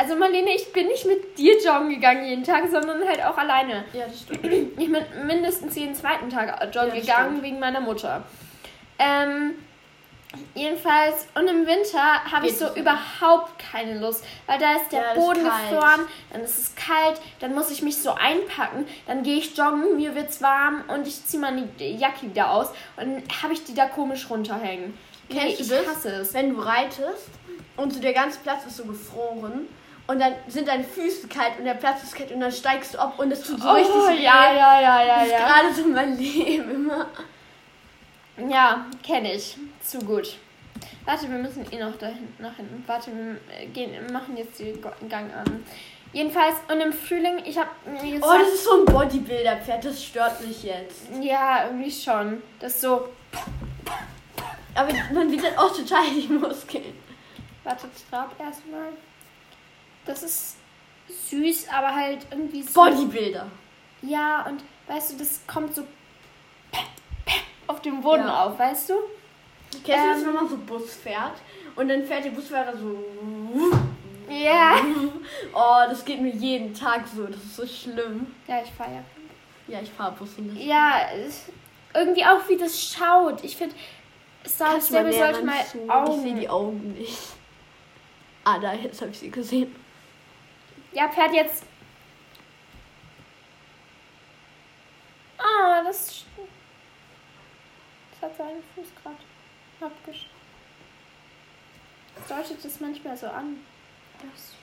Also 0.01 0.15
Marlene, 0.15 0.55
ich 0.55 0.73
bin 0.73 0.87
nicht 0.87 1.05
mit 1.05 1.37
dir 1.37 1.53
joggen 1.63 1.89
gegangen 1.89 2.25
jeden 2.25 2.43
Tag, 2.43 2.63
sondern 2.71 3.07
halt 3.07 3.23
auch 3.23 3.37
alleine. 3.37 3.83
Ja, 3.93 4.05
das 4.07 4.21
stimmt. 4.21 4.43
Ich 4.79 4.91
bin 4.91 4.97
mindestens 5.27 5.75
jeden 5.75 5.93
zweiten 5.93 6.27
Tag 6.27 6.59
joggen 6.73 6.95
Ja, 6.95 6.99
gegangen 7.01 7.27
stimmt. 7.29 7.43
wegen 7.43 7.59
meiner 7.59 7.81
Mutter. 7.81 8.23
Ähm, 8.97 9.53
jedenfalls, 10.55 11.27
und 11.35 11.47
im 11.47 11.67
Winter 11.67 12.23
habe 12.31 12.47
ich 12.47 12.57
so 12.57 12.73
überhaupt 12.73 13.59
keine 13.59 13.99
Lust, 13.99 14.23
weil 14.47 14.57
da 14.57 14.75
ist 14.77 14.91
der 14.91 15.01
Ja, 15.01 15.11
ist 15.11 15.15
Boden 15.19 15.43
kalt. 15.47 15.69
gefroren, 15.69 16.07
dann 16.31 16.41
ist 16.41 16.57
es 16.57 16.75
kalt, 16.75 17.21
dann 17.39 17.53
muss 17.53 17.69
ich 17.69 17.83
mich 17.83 17.97
so 17.97 18.11
einpacken, 18.15 18.87
dann 19.05 19.21
gehe 19.21 19.37
ich 19.37 19.55
joggen, 19.55 19.97
mir 19.97 20.15
wird's 20.15 20.41
warm 20.41 20.83
und 20.87 21.07
ich 21.07 21.23
ziehe 21.25 21.39
meine 21.41 21.67
Jacke 21.77 22.23
wieder 22.27 22.49
aus 22.51 22.69
und 22.97 23.21
habe 23.43 23.53
ich 23.53 23.63
die 23.65 23.75
da 23.75 23.85
komisch 23.85 24.29
runterhängen. 24.31 24.97
Nee, 25.29 25.37
Kennst 25.39 25.59
du 25.59 25.63
ich 25.63 25.69
das? 25.69 25.87
hasse 25.87 26.09
es. 26.15 26.33
Wenn 26.33 26.55
du 26.55 26.59
reitest 26.61 27.29
und 27.77 27.93
so 27.93 27.99
der 28.01 28.13
ganze 28.13 28.39
Platz 28.39 28.65
ist 28.65 28.77
so 28.77 28.83
gefroren 28.85 29.67
und 30.11 30.19
dann 30.19 30.33
sind 30.47 30.67
deine 30.67 30.83
Füße 30.83 31.27
kalt 31.27 31.57
und 31.59 31.65
der 31.65 31.73
Platz 31.75 32.03
ist 32.03 32.15
kalt 32.15 32.31
und 32.31 32.39
dann 32.41 32.51
steigst 32.51 32.93
du 32.93 32.99
ab 32.99 33.17
und 33.17 33.31
es 33.31 33.41
tut 33.43 33.61
so 33.61 33.69
richtig 33.71 33.95
oh, 33.95 34.07
weh. 34.09 34.21
ja, 34.23 34.53
ja, 34.53 34.81
ja, 34.81 35.03
ja, 35.05 35.15
Das 35.19 35.25
ist 35.27 35.31
ja. 35.31 35.39
gerade 35.47 35.73
so 35.73 35.87
mein 35.87 36.17
Leben 36.17 36.71
immer. 36.75 37.07
Ja, 38.49 38.85
kenne 39.05 39.33
ich. 39.33 39.57
Zu 39.83 39.99
gut. 39.99 40.37
Warte, 41.05 41.29
wir 41.29 41.37
müssen 41.37 41.65
eh 41.71 41.79
noch 41.79 41.97
da 41.97 42.07
hinten 42.07 42.41
nach 42.41 42.55
hinten. 42.55 42.83
Warte, 42.87 43.11
wir 43.15 43.37
äh, 43.57 43.67
gehen, 43.67 43.91
machen 44.11 44.37
jetzt 44.37 44.59
den 44.59 44.81
Gang 45.09 45.33
an. 45.35 45.65
Jedenfalls, 46.13 46.55
und 46.71 46.79
im 46.81 46.91
Frühling, 46.91 47.41
ich 47.45 47.57
habe 47.57 47.69
mir 47.85 47.99
Oh, 48.01 48.11
gesagt, 48.11 48.41
das 48.41 48.53
ist 48.53 48.63
so 48.65 48.79
ein 48.79 48.85
Bodybuilder-Pferd, 48.85 49.85
das 49.85 50.03
stört 50.03 50.45
mich 50.45 50.63
jetzt. 50.63 51.03
ja, 51.21 51.65
irgendwie 51.65 51.91
schon. 51.91 52.41
Das 52.59 52.73
ist 52.73 52.81
so, 52.81 53.07
Aber 54.75 54.89
man 55.13 55.29
sieht 55.29 55.43
halt 55.43 55.57
auch 55.57 55.75
total 55.75 56.03
die 56.09 56.27
Muskeln. 56.33 56.93
warte, 57.63 57.87
trab 58.09 58.37
erstmal. 58.39 58.89
Das 60.05 60.23
ist 60.23 60.55
süß, 61.29 61.67
aber 61.69 61.95
halt 61.95 62.25
irgendwie 62.31 62.63
so. 62.63 62.73
Bodybuilder. 62.81 63.47
Ja, 64.01 64.45
und 64.47 64.63
weißt 64.87 65.13
du, 65.13 65.17
das 65.17 65.41
kommt 65.47 65.75
so 65.75 65.83
auf 67.67 67.81
dem 67.81 68.01
Boden 68.01 68.23
Ja. 68.25 68.45
auf, 68.45 68.57
weißt 68.59 68.89
du? 68.89 68.93
Kennst 69.85 69.87
du 69.87 70.09
das, 70.09 70.19
Ähm. 70.21 70.27
wenn 70.27 70.33
man 70.35 70.49
so 70.49 70.57
Bus 70.57 70.95
fährt 70.95 71.35
und 71.75 71.87
dann 71.87 72.03
fährt 72.05 72.25
der 72.25 72.31
Busfahrer 72.31 72.75
so. 72.77 72.97
Ja. 74.29 74.75
Oh, 75.53 75.81
das 75.89 76.03
geht 76.05 76.21
mir 76.21 76.33
jeden 76.33 76.73
Tag 76.73 77.03
so. 77.13 77.25
Das 77.25 77.37
ist 77.37 77.55
so 77.55 77.65
schlimm. 77.67 78.27
Ja, 78.47 78.61
ich 78.63 78.69
feiere. 78.71 79.03
Ja, 79.67 79.79
ich 79.81 79.89
fahre 79.91 80.13
Bus 80.13 80.29
und 80.37 80.49
das. 80.55 80.63
Ja, 80.63 81.01
irgendwie 81.93 82.25
auch 82.25 82.47
wie 82.47 82.57
das 82.57 82.81
schaut. 82.81 83.43
Ich 83.43 83.55
finde, 83.57 83.75
Star 84.47 84.79
Stable 84.81 85.11
sollte 85.13 85.43
mal 85.43 85.55
ranzoomen? 85.57 85.85
Ich 85.85 85.91
Augen. 85.91 86.21
sehe 86.21 86.33
die 86.35 86.49
Augen 86.49 86.93
nicht. 86.93 87.17
Ah, 88.43 88.59
da, 88.59 88.73
jetzt 88.73 89.01
habe 89.01 89.11
ich 89.11 89.19
sie 89.19 89.29
gesehen. 89.29 89.75
Ja, 90.91 91.09
Pferd 91.09 91.33
jetzt. 91.33 91.63
Ah, 95.37 95.83
das. 95.83 96.25
Das 98.11 98.29
hat 98.29 98.37
seinen 98.37 98.63
Fuß 98.75 98.87
gerade 99.01 99.17
abgesch. 99.79 100.27
Deutet 102.27 102.63
es 102.63 102.79
manchmal 102.79 103.17
so 103.17 103.27
an. 103.27 103.57
Das. 104.21 104.55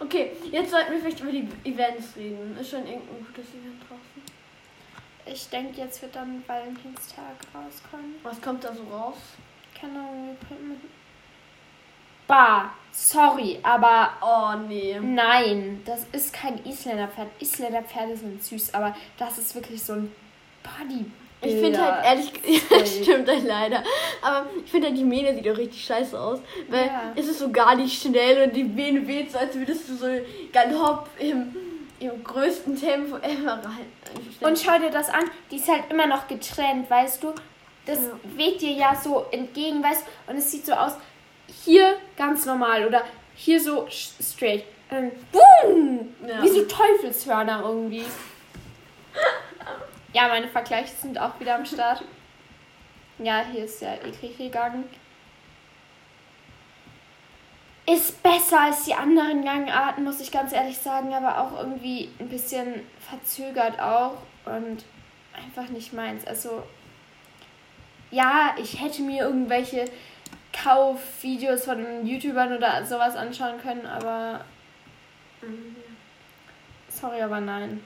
Okay, 0.00 0.32
jetzt 0.50 0.70
sollten 0.70 0.92
wir 0.92 1.00
vielleicht 1.00 1.20
über 1.20 1.32
die 1.32 1.48
Events 1.64 2.16
reden. 2.16 2.56
Ist 2.58 2.70
schon 2.70 2.86
irgendein 2.86 3.26
gutes 3.26 3.50
Event 3.50 3.82
draußen? 3.82 4.34
ich 5.26 5.48
denke, 5.48 5.80
jetzt 5.80 6.02
wird 6.02 6.14
dann 6.14 6.44
Valentinstag 6.46 7.36
rauskommen. 7.54 8.16
Was 8.22 8.40
kommt 8.40 8.62
da 8.64 8.74
so 8.74 8.84
raus? 8.84 9.16
Keine 9.78 9.98
Ahnung. 9.98 10.36
Bah, 12.26 12.70
sorry, 12.92 13.58
aber 13.62 14.10
Oh, 14.22 14.58
nee. 14.68 14.98
nein, 15.00 15.82
das 15.84 16.06
ist 16.12 16.32
kein 16.32 16.64
Isländerpferd. 16.64 17.28
Isländerpferde 17.40 18.16
sind 18.16 18.42
süß, 18.42 18.74
aber 18.74 18.94
das 19.18 19.38
ist 19.38 19.54
wirklich 19.54 19.82
so 19.82 19.94
ein 19.94 20.12
Body. 20.62 21.04
Ich 21.42 21.56
finde 21.56 21.78
halt 21.78 22.04
ehrlich, 22.06 22.32
ja, 22.70 22.86
stimmt 22.86 23.28
halt 23.28 23.44
leider. 23.44 23.82
Aber 24.22 24.46
ich 24.64 24.70
finde 24.70 24.86
halt 24.88 24.96
die 24.96 25.04
Mähne 25.04 25.34
sieht 25.34 25.46
auch 25.50 25.58
richtig 25.58 25.84
scheiße 25.84 26.18
aus. 26.18 26.38
Weil 26.68 26.86
Ja. 26.86 27.12
es 27.14 27.26
ist 27.28 27.38
so 27.40 27.50
gar 27.52 27.74
nicht 27.74 28.00
schnell 28.00 28.46
und 28.48 28.56
die 28.56 28.64
Mähne 28.64 29.06
weht 29.06 29.30
so, 29.30 29.38
als 29.38 29.54
würdest 29.54 29.86
du 29.90 29.94
so 29.96 30.06
Galopp 30.54 31.10
im, 31.18 31.54
im 32.00 32.24
größten 32.24 32.80
Tempo 32.80 33.16
ever 33.18 33.60
rein. 33.62 33.92
Und 34.40 34.58
schau 34.58 34.78
dir 34.78 34.88
das 34.90 35.10
an, 35.10 35.24
die 35.50 35.56
ist 35.56 35.68
halt 35.68 35.82
immer 35.90 36.06
noch 36.06 36.26
getrennt, 36.28 36.88
weißt 36.88 37.22
du? 37.22 37.34
Das 37.84 37.98
Ja. 37.98 38.12
weht 38.36 38.62
dir 38.62 38.72
ja 38.72 38.94
so 38.94 39.26
entgegen, 39.30 39.82
weißt 39.82 40.06
du? 40.26 40.32
Und 40.32 40.38
es 40.38 40.50
sieht 40.50 40.64
so 40.64 40.72
aus, 40.72 40.92
hier 41.64 41.96
ganz 42.16 42.46
normal 42.46 42.86
oder 42.86 43.04
hier 43.34 43.60
so 43.60 43.86
straight. 43.88 44.64
Ähm, 44.90 45.10
boom! 45.32 46.14
Ja. 46.26 46.42
Wie 46.42 46.48
so 46.48 46.64
Teufelshörner 46.64 47.62
irgendwie. 47.64 48.04
ja, 50.12 50.28
meine 50.28 50.48
Vergleiche 50.48 50.94
sind 50.94 51.18
auch 51.18 51.38
wieder 51.40 51.56
am 51.56 51.66
Start. 51.66 52.04
Ja, 53.18 53.44
hier 53.50 53.64
ist 53.64 53.80
ja 53.80 53.94
eklig 53.94 54.36
gegangen. 54.36 54.84
Ist 57.86 58.22
besser 58.22 58.60
als 58.62 58.84
die 58.84 58.94
anderen 58.94 59.44
Gangarten, 59.44 60.04
muss 60.04 60.20
ich 60.20 60.32
ganz 60.32 60.52
ehrlich 60.52 60.78
sagen, 60.78 61.12
aber 61.12 61.38
auch 61.40 61.58
irgendwie 61.58 62.08
ein 62.18 62.28
bisschen 62.28 62.86
verzögert 62.98 63.78
auch 63.78 64.16
und 64.46 64.84
einfach 65.34 65.68
nicht 65.70 65.92
meins. 65.92 66.26
Also, 66.26 66.62
ja, 68.10 68.54
ich 68.56 68.80
hätte 68.80 69.02
mir 69.02 69.24
irgendwelche 69.24 69.84
Kaufvideos 70.62 71.64
von 71.64 72.06
YouTubern 72.06 72.56
oder 72.56 72.84
sowas 72.84 73.16
anschauen 73.16 73.60
können, 73.60 73.86
aber 73.86 74.44
sorry, 76.88 77.20
aber 77.20 77.40
nein. 77.40 77.82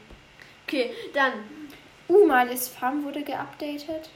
Okay, 0.67 0.93
dann. 1.15 1.33
Uh, 2.09 2.27
Malis 2.27 2.69
Farm 2.69 3.05
wurde 3.05 3.23
geupdatet. 3.23 4.11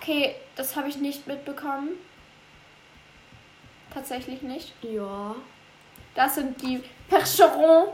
Okay, 0.00 0.34
das 0.56 0.74
habe 0.76 0.88
ich 0.88 0.96
nicht 0.96 1.26
mitbekommen. 1.26 1.90
Tatsächlich 3.92 4.42
nicht. 4.42 4.72
Ja. 4.82 5.34
Das 6.14 6.34
sind 6.36 6.60
die 6.62 6.82
Percherons. 7.08 7.90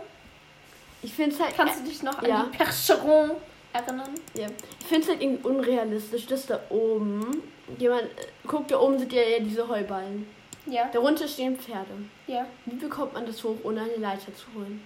Ich 1.03 1.12
finde 1.12 1.35
es 1.35 1.40
halt. 1.43 1.57
Kannst 1.57 1.81
du 1.81 1.85
dich 1.85 2.03
noch 2.03 2.23
Ja. 2.23 2.40
an 2.40 2.51
die 2.53 2.57
Percherons 2.57 3.33
erinnern? 3.73 4.14
Ja. 4.35 4.47
Ich 4.81 4.87
finde 4.87 5.03
es 5.03 5.09
halt 5.09 5.23
irgendwie 5.23 5.47
unrealistisch, 5.47 6.27
dass 6.27 6.47
da 6.47 6.61
oben. 6.71 7.43
Jemand. 7.79 8.03
äh, 8.03 8.27
Guck, 8.46 8.68
da 8.68 8.79
oben 8.79 8.98
sind 8.98 9.12
ja, 9.12 9.22
ja 9.22 9.38
diese 9.40 9.66
Heuballen. 9.68 10.27
Ja, 10.66 10.88
Darunter 10.92 11.29
stehen 11.29 11.57
Pferde. 11.59 11.92
ja, 12.27 12.46
Wie 12.64 12.77
bekommt 12.77 13.12
man 13.12 13.27
das 13.27 13.42
hoch, 13.44 13.57
ohne 13.64 13.83
eine 13.83 13.96
Leiter 13.96 14.35
zu 14.35 14.46
holen? 14.55 14.83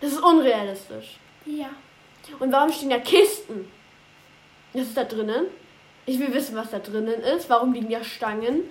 Das 0.00 0.12
ist 0.12 0.20
unrealistisch. 0.22 1.18
ja. 1.46 1.70
Und 2.38 2.52
warum 2.52 2.70
stehen 2.72 2.90
da 2.90 2.98
Kisten? 3.00 3.68
Was 4.72 4.82
ist 4.82 4.96
da 4.96 5.02
drinnen? 5.04 5.46
Ich 6.06 6.18
will 6.20 6.32
wissen, 6.32 6.54
was 6.56 6.70
da 6.70 6.78
drinnen 6.78 7.20
ist. 7.20 7.50
Warum 7.50 7.72
liegen 7.72 7.90
da 7.90 8.02
Stangen? 8.04 8.62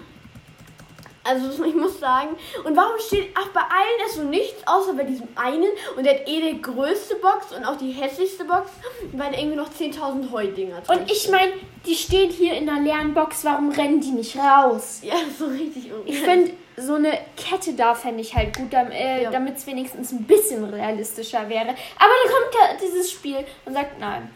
Also 1.24 1.64
ich 1.66 1.76
muss 1.76 2.00
sagen, 2.00 2.30
und 2.64 2.76
warum 2.76 3.00
steht, 3.00 3.30
ach 3.36 3.48
bei 3.50 3.62
allen 3.62 4.08
ist 4.08 4.16
so 4.16 4.24
nichts, 4.24 4.66
außer 4.66 4.94
bei 4.94 5.04
diesem 5.04 5.28
einen 5.36 5.70
und 5.96 6.04
der 6.06 6.16
hat 6.16 6.28
eh 6.28 6.52
die 6.54 6.62
größte 6.62 7.16
Box 7.16 7.52
und 7.56 7.64
auch 7.66 7.78
die 7.78 7.92
hässlichste 7.92 8.44
Box, 8.46 8.72
weil 9.14 9.32
da 9.32 9.38
irgendwie 9.38 9.58
noch 9.58 9.70
10.000 9.70 10.32
Heudinger 10.32 10.82
drin 10.82 11.00
Und 11.00 11.12
ich 11.12 11.30
meine, 11.30 11.54
die 11.86 11.96
stehen 11.96 12.30
hier 12.32 12.54
in 12.56 12.68
einer 12.70 12.82
leeren 12.82 13.14
Box, 13.14 13.44
warum 13.46 13.70
rennen 13.72 14.02
die 14.02 14.12
nicht 14.12 14.36
raus? 14.38 15.00
Ja, 15.04 15.16
so 15.38 15.46
richtig 15.46 15.86
Ich 15.88 15.92
unrealistisch. 15.92 16.24
finde, 16.30 16.52
so 16.78 16.96
eine 16.96 17.12
Kette 17.38 17.74
da 17.74 17.94
fände 17.94 18.22
ich 18.22 18.34
halt 18.36 18.56
gut, 18.58 18.74
dam- 18.74 18.90
äh, 18.92 19.24
Ja. 19.24 19.30
damit 19.32 19.58
es 19.58 19.68
wenigstens 19.68 20.12
ein 20.12 20.24
bisschen 20.24 20.64
realistischer 20.64 21.48
wäre. 21.50 21.70
Aber 21.70 21.76
dann 22.24 22.32
kommt 22.34 22.54
ja 22.56 22.78
dieses 22.88 23.12
Spiel 23.12 23.46
und 23.66 23.74
sagt 23.74 24.00
nein. 24.00 24.32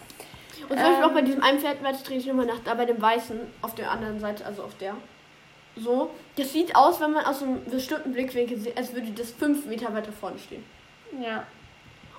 Und 0.70 0.78
zum 0.78 0.78
Beispiel 0.78 1.04
ähm, 1.04 1.10
auch 1.10 1.14
bei 1.14 1.22
diesem 1.22 1.44
einen 1.44 1.60
Pferd, 1.60 1.82
warte, 1.84 2.04
drehe 2.04 2.18
ich 2.18 2.26
nochmal 2.26 2.46
nach, 2.48 2.60
da 2.64 2.74
bei 2.76 2.86
dem 2.86 3.02
Weißen, 3.02 3.40
auf 3.62 3.74
der 3.76 3.90
anderen 3.92 4.20
Seite, 4.20 4.46
also 4.46 4.64
auf 4.64 4.76
der. 4.80 4.96
So, 5.78 6.12
das 6.38 6.54
sieht 6.54 6.76
aus, 6.76 7.02
wenn 7.02 7.12
man 7.12 7.26
aus 7.26 7.42
einem 7.44 7.64
bestimmten 7.66 8.14
Blickwinkel 8.14 8.58
sieht, 8.58 8.78
als 8.78 8.94
würde 8.94 9.12
das 9.12 9.32
fünf 9.32 9.66
Meter 9.66 9.94
weiter 9.94 10.12
vorne 10.12 10.40
stehen. 10.40 10.64
Ja. 11.22 11.46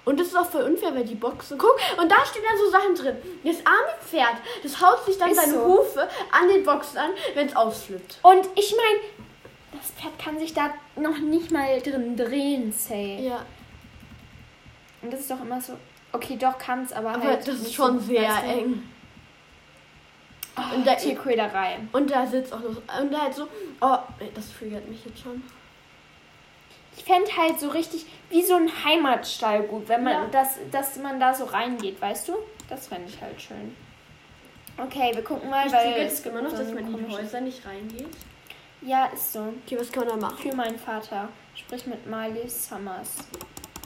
Und 0.04 0.20
das 0.20 0.28
ist 0.28 0.36
auch 0.36 0.46
voll 0.46 0.62
unfair, 0.62 0.94
weil 0.94 1.04
die 1.04 1.16
Boxen. 1.16 1.58
Guck, 1.58 1.76
und 2.00 2.10
da 2.10 2.24
stehen 2.24 2.42
dann 2.48 2.58
so 2.58 2.70
Sachen 2.70 2.94
drin. 2.94 3.16
Das 3.42 3.56
arme 3.66 4.00
Pferd, 4.00 4.36
das 4.62 4.80
haut 4.80 5.04
sich 5.04 5.18
dann 5.18 5.30
Ist 5.30 5.40
seine 5.40 5.54
so. 5.54 5.64
Hufe 5.64 6.08
an 6.30 6.48
den 6.48 6.62
Boxen 6.64 6.98
an, 6.98 7.10
wenn 7.34 7.48
es 7.48 7.56
ausflippt. 7.56 8.20
Und 8.22 8.46
ich 8.54 8.72
meine, 8.76 9.00
das 9.72 9.90
Pferd 9.90 10.16
kann 10.18 10.38
sich 10.38 10.54
da 10.54 10.70
noch 10.94 11.18
nicht 11.18 11.50
mal 11.50 11.80
drin 11.80 12.16
drehen, 12.16 12.72
say. 12.72 13.18
Ja, 13.20 13.44
Und 15.02 15.12
das 15.12 15.20
ist 15.20 15.30
doch 15.30 15.40
immer 15.40 15.60
so. 15.60 15.72
Okay, 16.12 16.36
doch 16.38 16.56
kann 16.56 16.84
es, 16.84 16.92
aber, 16.92 17.10
aber 17.10 17.24
halt 17.24 17.48
das 17.48 17.56
ist 17.56 17.74
schon 17.74 17.98
sehr 17.98 18.42
eng. 18.44 18.84
Oh, 20.58 20.74
Und 20.76 20.86
da- 20.86 20.94
Tierquälerei. 20.94 21.78
Und 21.92 22.10
da 22.10 22.26
sitzt 22.26 22.52
auch 22.52 22.60
noch. 22.60 23.00
Und 23.00 23.12
da 23.12 23.22
halt 23.22 23.34
so. 23.34 23.46
Oh, 23.80 23.98
ey, 24.18 24.30
das 24.34 24.52
triggert 24.52 24.88
mich 24.88 25.04
jetzt 25.04 25.20
schon. 25.20 25.42
Ich 26.96 27.04
fände 27.04 27.30
halt 27.36 27.60
so 27.60 27.68
richtig 27.68 28.06
wie 28.30 28.42
so 28.42 28.54
ein 28.54 28.70
Heimatstall 28.84 29.64
gut, 29.64 29.86
wenn 29.88 30.02
man 30.02 30.12
Ja. 30.14 30.26
das, 30.32 30.58
dass 30.70 30.96
man 30.96 31.20
da 31.20 31.34
so 31.34 31.44
reingeht, 31.44 32.00
weißt 32.00 32.28
du? 32.28 32.36
Das 32.70 32.88
fände 32.88 33.08
ich 33.08 33.20
halt 33.20 33.40
schön. 33.40 33.76
Okay, 34.78 35.10
wir 35.14 35.22
gucken 35.22 35.48
mal, 35.50 35.66
Ich 35.66 35.72
weil 35.72 35.92
es 36.06 36.20
immer 36.24 36.40
noch, 36.42 36.50
so 36.50 36.56
dass 36.56 36.72
man 36.72 36.86
in 36.94 37.06
die 37.06 37.14
Häuser 37.14 37.40
nicht 37.42 37.64
reingeht. 37.66 38.08
Ja, 38.82 39.06
ist 39.06 39.32
so. 39.34 39.52
Okay, 39.64 39.78
was 39.78 39.90
kann 39.92 40.06
man 40.06 40.20
da 40.20 40.26
machen? 40.28 40.38
Für 40.50 40.56
meinen 40.56 40.78
Vater. 40.78 41.28
Sprich 41.54 41.86
mit 41.86 42.06
Miley 42.06 42.48
Summers. 42.48 43.16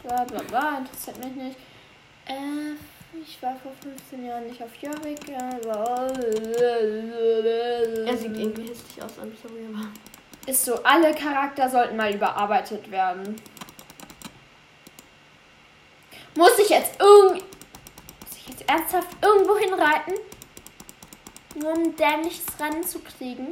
Bla 0.04 0.24
bla 0.24 0.40
bla, 0.42 0.78
interessiert 0.78 1.18
mich 1.24 1.34
nicht. 1.34 1.56
Äh, 2.26 2.74
ich 3.12 3.42
war 3.42 3.56
vor 3.56 3.72
15 3.82 4.24
Jahren 4.24 4.46
nicht 4.46 4.62
auf 4.62 4.70
bla. 4.78 6.06
Er 8.06 8.16
sieht 8.16 8.36
irgendwie 8.36 8.68
hässlich 8.68 9.02
aus, 9.02 9.12
I'm 9.18 9.32
sorry, 9.40 9.66
aber. 9.72 9.88
Ist 10.46 10.64
so, 10.64 10.82
alle 10.82 11.14
Charakter 11.14 11.68
sollten 11.68 11.96
mal 11.96 12.14
überarbeitet 12.14 12.90
werden. 12.90 13.36
Muss 16.34 16.58
ich 16.58 16.68
jetzt 16.70 17.00
irgend... 17.00 17.42
Muss 17.42 18.36
ich 18.36 18.48
jetzt 18.48 18.68
ernsthaft 18.68 19.08
irgendwo 19.22 19.56
hinreiten? 19.58 20.14
Nur 21.56 21.72
um 21.72 21.82
ein 21.82 21.96
dämliches 21.96 22.46
Rennen 22.58 22.84
zu 22.84 23.00
kriegen? 23.00 23.48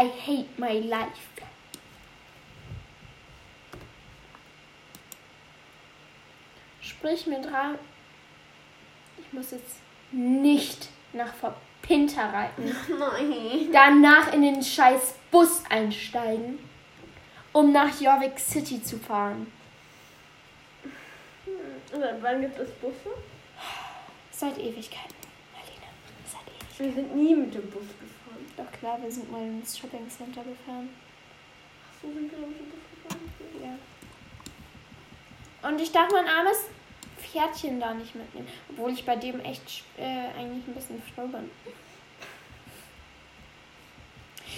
I 0.00 0.08
hate 0.26 0.48
my 0.56 0.80
life. 0.80 1.31
Sprich 7.02 7.26
mit 7.26 7.44
Ra... 7.52 7.74
Ich 9.18 9.32
muss 9.32 9.50
jetzt 9.50 9.78
nicht 10.12 10.88
nach 11.12 11.34
Verpinter 11.34 12.32
reiten 12.32 12.64
Nein. 12.96 13.70
danach 13.72 14.32
in 14.32 14.42
den 14.42 14.62
scheiß 14.62 15.16
Bus 15.32 15.64
einsteigen, 15.68 16.60
um 17.52 17.72
nach 17.72 18.00
Jorvik 18.00 18.38
City 18.38 18.80
zu 18.80 19.00
fahren. 19.00 19.52
Oder 21.92 22.18
wann 22.20 22.40
gibt 22.40 22.56
es 22.60 22.70
Busse? 22.74 23.10
Seit 24.30 24.56
Ewigkeiten, 24.58 25.16
Marlene. 25.52 25.88
Seit 26.24 26.42
Ewigkeiten. 26.46 26.78
Wir 26.78 26.92
sind 26.92 27.16
nie 27.16 27.34
mit 27.34 27.52
dem 27.52 27.68
Bus 27.68 27.82
gefahren. 27.82 28.46
Doch 28.56 28.70
klar, 28.78 29.02
wir 29.02 29.10
sind 29.10 29.28
mal 29.32 29.42
ins 29.42 29.76
Shopping 29.76 30.08
Center 30.08 30.44
gefahren. 30.44 30.88
So 32.00 32.06
sind 32.12 32.30
wir 32.30 32.46
mit 32.46 32.60
dem 32.60 32.70
Bus 32.70 32.78
gefahren. 32.94 33.32
Ja. 33.60 33.76
Und 35.68 35.80
ich 35.80 35.90
darf 35.90 36.08
mein 36.12 36.28
armes 36.28 36.68
Pferdchen 37.22 37.80
da 37.80 37.94
nicht 37.94 38.14
mitnehmen. 38.14 38.48
Obwohl 38.70 38.92
ich 38.92 39.04
bei 39.04 39.16
dem 39.16 39.40
echt 39.40 39.84
äh, 39.96 40.38
eigentlich 40.38 40.66
ein 40.66 40.74
bisschen 40.74 41.02
froh 41.14 41.26
bin. 41.26 41.50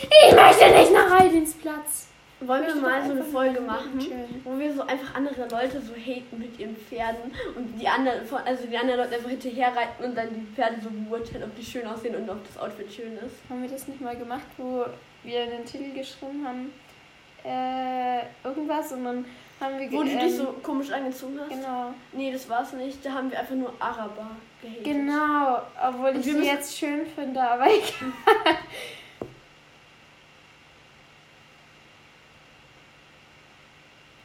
Ich 0.00 0.34
möchte 0.34 0.70
nicht 0.70 0.92
nach 0.92 1.18
Heidensplatz. 1.18 2.08
Wollen 2.40 2.66
wir 2.66 2.74
mal 2.74 3.02
so 3.06 3.12
eine 3.12 3.22
Folge 3.22 3.60
machen, 3.60 3.98
wo 4.42 4.58
wir 4.58 4.74
so 4.74 4.82
einfach 4.82 5.14
andere 5.14 5.48
Leute 5.48 5.80
so 5.80 5.94
haten 5.94 6.38
mit 6.38 6.58
ihren 6.58 6.76
Pferden 6.76 7.32
und 7.54 7.80
die 7.80 7.86
anderen, 7.86 8.20
also 8.44 8.66
die 8.66 8.76
anderen 8.76 9.00
Leute 9.00 9.14
einfach 9.14 9.30
hinterher 9.30 9.68
reiten 9.68 10.04
und 10.04 10.14
dann 10.16 10.28
die 10.30 10.54
Pferde 10.54 10.76
so 10.82 10.90
beurteilen, 10.90 11.44
ob 11.44 11.56
die 11.56 11.64
schön 11.64 11.86
aussehen 11.86 12.16
und 12.16 12.28
ob 12.28 12.44
das 12.46 12.58
Outfit 12.58 12.92
schön 12.92 13.16
ist. 13.18 13.36
Haben 13.48 13.62
wir 13.62 13.70
das 13.70 13.86
nicht 13.88 14.00
mal 14.00 14.16
gemacht, 14.16 14.46
wo 14.58 14.84
wir 15.22 15.46
den 15.46 15.64
Titel 15.64 15.94
geschrieben 15.94 16.44
haben? 16.46 16.72
Äh, 17.44 18.24
irgendwas 18.46 18.92
und 18.92 19.04
dann 19.04 19.24
haben 19.64 19.78
wir 19.80 19.90
Wo 19.92 20.02
du 20.02 20.10
ähm, 20.10 20.18
dich 20.20 20.36
so 20.36 20.44
komisch 20.62 20.90
angezogen 20.90 21.38
hast? 21.40 21.48
Genau. 21.50 21.92
Nee, 22.12 22.32
das 22.32 22.48
war's 22.48 22.72
nicht. 22.72 23.04
Da 23.04 23.12
haben 23.12 23.30
wir 23.30 23.38
einfach 23.40 23.54
nur 23.54 23.72
Araber 23.80 24.30
gehatet. 24.62 24.84
Genau, 24.84 25.62
obwohl 25.82 26.10
Und 26.10 26.20
ich 26.20 26.24
sie 26.26 26.38
jetzt 26.44 26.76
schön 26.78 27.06
finde, 27.06 27.40
aber 27.42 27.66
ich. 27.74 27.94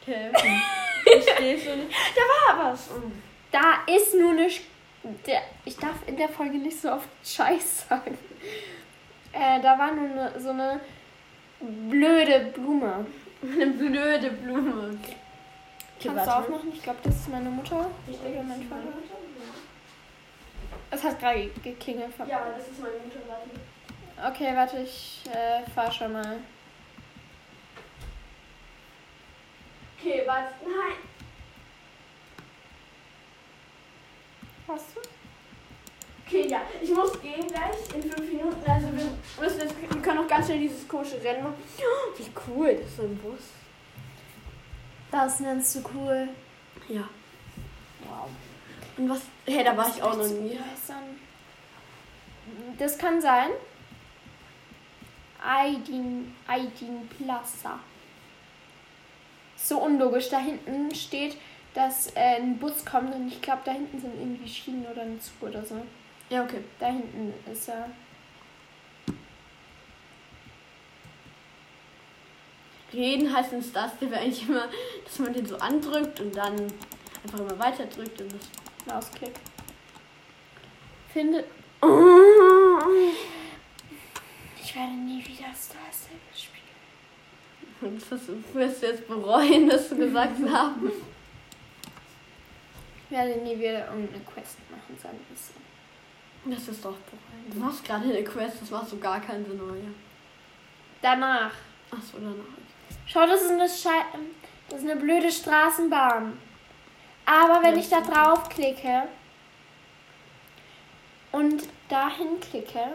Okay. 0.02 0.30
Verstehst 1.04 1.66
du 1.66 1.76
nicht? 1.76 1.90
Da 2.14 2.54
war 2.56 2.72
was. 2.72 2.90
Da 3.50 3.92
ist 3.92 4.14
nur 4.14 4.30
eine 4.30 4.46
Sch- 4.46 4.60
Der, 5.26 5.42
ich 5.64 5.76
darf 5.76 5.96
in 6.06 6.16
der 6.16 6.28
Folge 6.28 6.58
nicht 6.58 6.80
so 6.80 6.92
oft 6.92 7.08
Scheiß 7.24 7.88
sagen. 7.88 8.16
Äh, 9.32 9.60
da 9.60 9.78
war 9.78 9.92
nur 9.92 10.10
eine, 10.10 10.40
so 10.40 10.50
eine 10.50 10.80
blöde 11.60 12.52
Blume. 12.54 13.06
Eine 13.42 13.66
blöde 13.68 14.30
Blume. 14.30 14.98
Okay. 15.02 15.16
Kannst 16.02 16.26
du 16.26 16.36
aufmachen? 16.36 16.72
Ich 16.72 16.82
glaube, 16.82 16.98
das 17.02 17.14
ist 17.14 17.28
meine 17.28 17.50
Mutter. 17.50 17.90
Oder 18.08 18.42
mein 18.42 18.62
Vater. 18.62 18.88
Es 20.90 21.04
hat 21.04 21.20
gerade 21.20 21.48
geklingelt. 21.62 22.12
Ja, 22.26 22.46
das 22.56 22.68
ist 22.68 22.80
meine 22.80 22.94
Mutter. 22.94 23.20
Warte. 23.28 24.34
Okay, 24.34 24.56
warte, 24.56 24.78
ich 24.78 25.22
äh, 25.32 25.68
fahr 25.70 25.92
schon 25.92 26.12
mal. 26.12 26.38
Okay, 29.98 30.22
warte. 30.26 30.54
Nein. 30.62 30.96
Hast 34.66 34.96
du? 34.96 35.00
Okay, 36.26 36.48
ja. 36.48 36.62
Ich 36.80 36.90
muss 36.90 37.20
gehen 37.20 37.46
gleich 37.46 37.94
in 37.94 38.02
fünf 38.10 38.32
Minuten. 38.32 38.70
Also 38.70 38.86
wir 38.86 39.42
müssen 39.42 39.60
jetzt, 39.60 39.74
wir 39.80 40.02
können 40.02 40.22
noch 40.22 40.28
ganz 40.28 40.46
schnell 40.46 40.60
dieses 40.60 40.86
komische 40.88 41.22
Rennen 41.22 41.42
machen. 41.42 41.62
Wie 42.16 42.30
cool, 42.48 42.74
das 42.74 42.86
ist 42.86 42.96
so 42.96 43.02
ein 43.02 43.16
Bus. 43.18 43.59
Das 45.10 45.40
nennst 45.40 45.74
du 45.74 45.82
cool. 45.94 46.28
Ja. 46.88 47.08
Wow. 48.00 48.28
Und 48.96 49.10
was? 49.10 49.22
Hey, 49.46 49.64
da 49.64 49.76
war 49.76 49.88
ich 49.88 50.02
auch 50.02 50.16
noch 50.16 50.26
nie. 50.26 50.58
Das 52.78 52.96
kann 52.96 53.20
sein. 53.20 53.50
Aidin, 55.42 56.34
Aidin 56.46 57.08
Plaza. 57.08 57.78
So 59.56 59.78
unlogisch. 59.82 60.28
Da 60.28 60.38
hinten 60.38 60.94
steht, 60.94 61.36
dass 61.74 62.14
äh, 62.14 62.36
ein 62.36 62.58
Bus 62.58 62.84
kommt 62.84 63.14
und 63.14 63.28
ich 63.28 63.40
glaube, 63.40 63.62
da 63.64 63.72
hinten 63.72 64.00
sind 64.00 64.14
irgendwie 64.18 64.48
Schienen 64.48 64.86
oder 64.86 65.02
ein 65.02 65.20
Zug 65.20 65.48
oder 65.48 65.64
so. 65.64 65.76
Ja, 66.28 66.44
okay. 66.44 66.62
Da 66.78 66.86
hinten 66.86 67.32
ist 67.50 67.68
er. 67.68 67.90
Reden 72.92 73.32
heißt 73.32 73.52
ein 73.52 73.62
Star-Step 73.62 74.12
eigentlich 74.12 74.48
immer, 74.48 74.68
dass 75.04 75.18
man 75.18 75.32
den 75.32 75.46
so 75.46 75.56
andrückt 75.56 76.20
und 76.20 76.36
dann 76.36 76.54
einfach 77.22 77.38
immer 77.38 77.58
weiter 77.58 77.86
drückt 77.86 78.20
und 78.20 78.32
das 78.32 78.48
Mausklick. 78.86 79.34
Finde. 81.12 81.44
Ich 84.62 84.76
werde 84.76 84.92
nie 84.92 85.24
wieder 85.24 85.54
Star 85.54 85.90
Step 85.92 86.20
spielen. 86.34 86.60
Das 87.98 88.10
wirst 88.54 88.82
du 88.82 88.86
jetzt 88.86 89.08
bereuen, 89.08 89.68
dass 89.68 89.88
du 89.88 89.96
gesagt 89.96 90.36
hast. 90.52 90.76
Ich 93.04 93.16
werde 93.16 93.40
nie 93.40 93.58
wieder 93.58 93.86
irgendeine 93.88 94.22
Quest 94.24 94.58
machen, 94.70 94.98
sagen 95.02 95.18
wir 95.28 95.36
so. 95.36 95.54
Das 96.44 96.68
ist 96.68 96.84
doch 96.84 96.96
bereuen. 96.96 97.50
Du 97.50 97.58
machst 97.58 97.84
gerade 97.84 98.04
eine 98.04 98.22
Quest, 98.22 98.60
das 98.60 98.70
macht 98.70 98.88
so 98.88 98.98
gar 98.98 99.20
keinen 99.20 99.44
Sinn, 99.46 99.60
oder? 99.60 99.74
Danach. 101.02 101.52
Achso, 101.90 102.18
danach. 102.18 102.59
Schau, 103.12 103.26
das 103.26 103.42
ist 103.42 103.50
eine 103.50 103.68
Schei 103.68 104.04
das 104.68 104.82
ist 104.82 104.88
eine 104.88 105.00
blöde 105.00 105.32
Straßenbahn. 105.32 106.38
Aber 107.26 107.62
wenn 107.62 107.76
ich 107.76 107.88
da 107.88 108.00
drauf 108.00 108.48
klicke 108.48 109.08
und 111.32 111.64
dahin 111.88 112.38
klicke, 112.38 112.92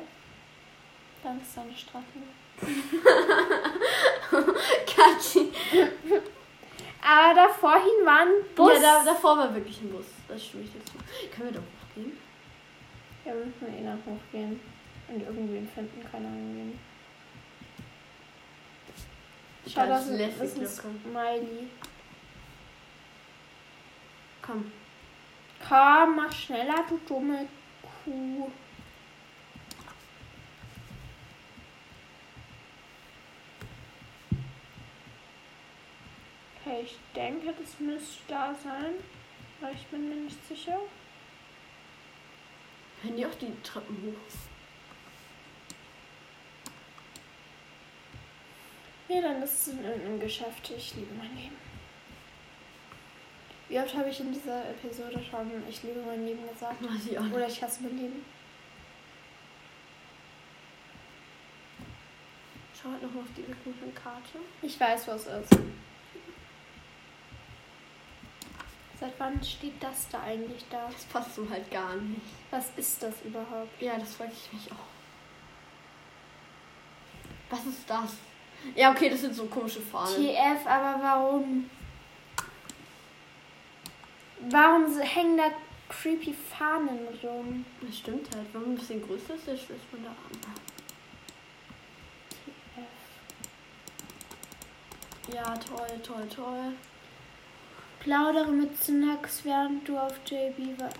dann 1.21 1.41
ist 1.41 1.55
da 1.55 1.61
eine 1.61 1.75
Straßenbahn. 1.75 2.33
Katschi. 4.87 5.51
Aber 7.01 7.35
davorhin 7.35 8.05
war 8.05 8.21
ein 8.21 8.55
Bus. 8.55 8.71
Ja, 8.75 8.79
da, 8.79 9.03
davor 9.03 9.37
war 9.37 9.53
wirklich 9.53 9.81
ein 9.81 9.91
Bus. 9.91 10.05
Das 10.29 10.43
stimme 10.43 10.63
ich 10.63 10.71
dir 10.71 10.85
zu. 10.85 10.93
Können 11.35 11.53
wir 11.53 11.59
doch 11.59 11.67
hochgehen? 11.89 12.17
Ja, 13.25 13.33
wir 13.33 13.45
müssen 13.45 13.77
eh 13.77 13.81
nach 13.81 13.97
hochgehen. 14.05 14.61
Und 15.09 15.21
irgendwen 15.21 15.67
finden, 15.67 16.01
keine 16.09 16.27
Ahnung. 16.27 16.79
Schau, 19.67 19.85
das 19.87 20.07
ist, 20.07 20.57
locker. 20.57 20.89
Smiley. 21.03 21.67
Komm. 24.41 24.71
Komm, 25.67 26.15
mach 26.15 26.31
schneller, 26.31 26.85
du 26.87 26.99
dumme 27.07 27.47
Kuh. 27.81 28.51
Okay, 36.61 36.81
ich 36.83 36.97
denke, 37.15 37.53
das 37.59 37.79
müsste 37.79 38.21
da 38.27 38.53
sein. 38.53 38.93
Aber 39.61 39.71
ich 39.71 39.85
bin 39.87 40.09
mir 40.09 40.15
nicht 40.15 40.47
sicher. 40.47 40.79
Können 43.01 43.17
die 43.17 43.25
auch 43.25 43.35
die 43.35 43.51
Treppen 43.63 43.97
hoch? 44.03 44.44
Nee, 49.07 49.21
dann 49.21 49.41
ist 49.43 49.67
es 49.67 49.73
in 49.73 49.83
irgendeinem 49.83 50.19
Geschäft. 50.19 50.71
Ich 50.75 50.95
liebe 50.95 51.13
mein 51.15 51.35
Leben. 51.35 51.55
Wie 53.67 53.79
oft 53.79 53.95
habe 53.95 54.09
ich 54.09 54.19
in 54.19 54.31
dieser 54.31 54.69
Episode 54.69 55.19
schon 55.23 55.51
Ich 55.67 55.83
liebe 55.83 56.01
mein 56.01 56.25
Leben 56.25 56.47
gesagt? 56.47 56.81
Nicht. 56.81 57.19
Oder 57.19 57.47
ich 57.47 57.61
hasse 57.61 57.83
mein 57.83 57.97
Leben? 57.97 58.25
Schau 62.73 62.91
halt 62.91 63.01
nochmal 63.01 63.23
auf 63.23 63.29
die 63.35 63.91
Karte. 63.91 64.39
Ich 64.61 64.79
weiß, 64.79 65.07
was 65.07 65.25
es 65.27 65.51
ist. 65.51 65.59
Seit 68.99 69.13
wann 69.19 69.43
steht 69.43 69.81
das 69.81 70.07
da 70.09 70.21
eigentlich 70.21 70.63
da? 70.69 70.87
Das 70.87 71.03
passt 71.05 71.35
so 71.35 71.49
halt 71.49 71.69
gar 71.69 71.95
nicht. 71.95 72.21
Was 72.49 72.69
ist 72.77 73.03
das 73.03 73.21
überhaupt? 73.23 73.81
Ja, 73.81 73.97
das 73.97 74.15
frage 74.15 74.31
ich 74.31 74.53
mich 74.53 74.71
auch. 74.71 74.85
Was 77.49 77.65
ist 77.65 77.89
das? 77.89 78.17
Ja, 78.73 78.91
okay, 78.91 79.09
das 79.09 79.21
sind 79.21 79.35
so 79.35 79.45
komische 79.45 79.81
Fahnen. 79.81 80.15
TF, 80.15 80.65
aber 80.65 81.01
warum? 81.01 81.69
Warum 84.49 84.99
hängen 84.99 85.37
da 85.37 85.51
creepy 85.89 86.33
Fahnen 86.33 87.07
rum? 87.23 87.65
Das 87.81 87.97
stimmt 87.97 88.33
halt. 88.35 88.45
Wenn 88.53 88.61
man 88.61 88.71
ein 88.71 88.77
bisschen 88.77 89.01
größer 89.05 89.35
ist, 89.35 89.47
ist 89.47 89.69
man 89.91 90.03
da 90.03 90.09
an. 90.09 90.39
TF. 95.25 95.33
Ja, 95.33 95.53
toll, 95.57 95.99
toll, 96.03 96.27
toll. 96.33 96.73
Plaudere 97.99 98.51
mit 98.51 98.83
Synax, 98.83 99.43
während 99.43 99.87
du 99.87 99.97
auf 99.97 100.13
JB 100.25 100.79
warst. 100.79 100.97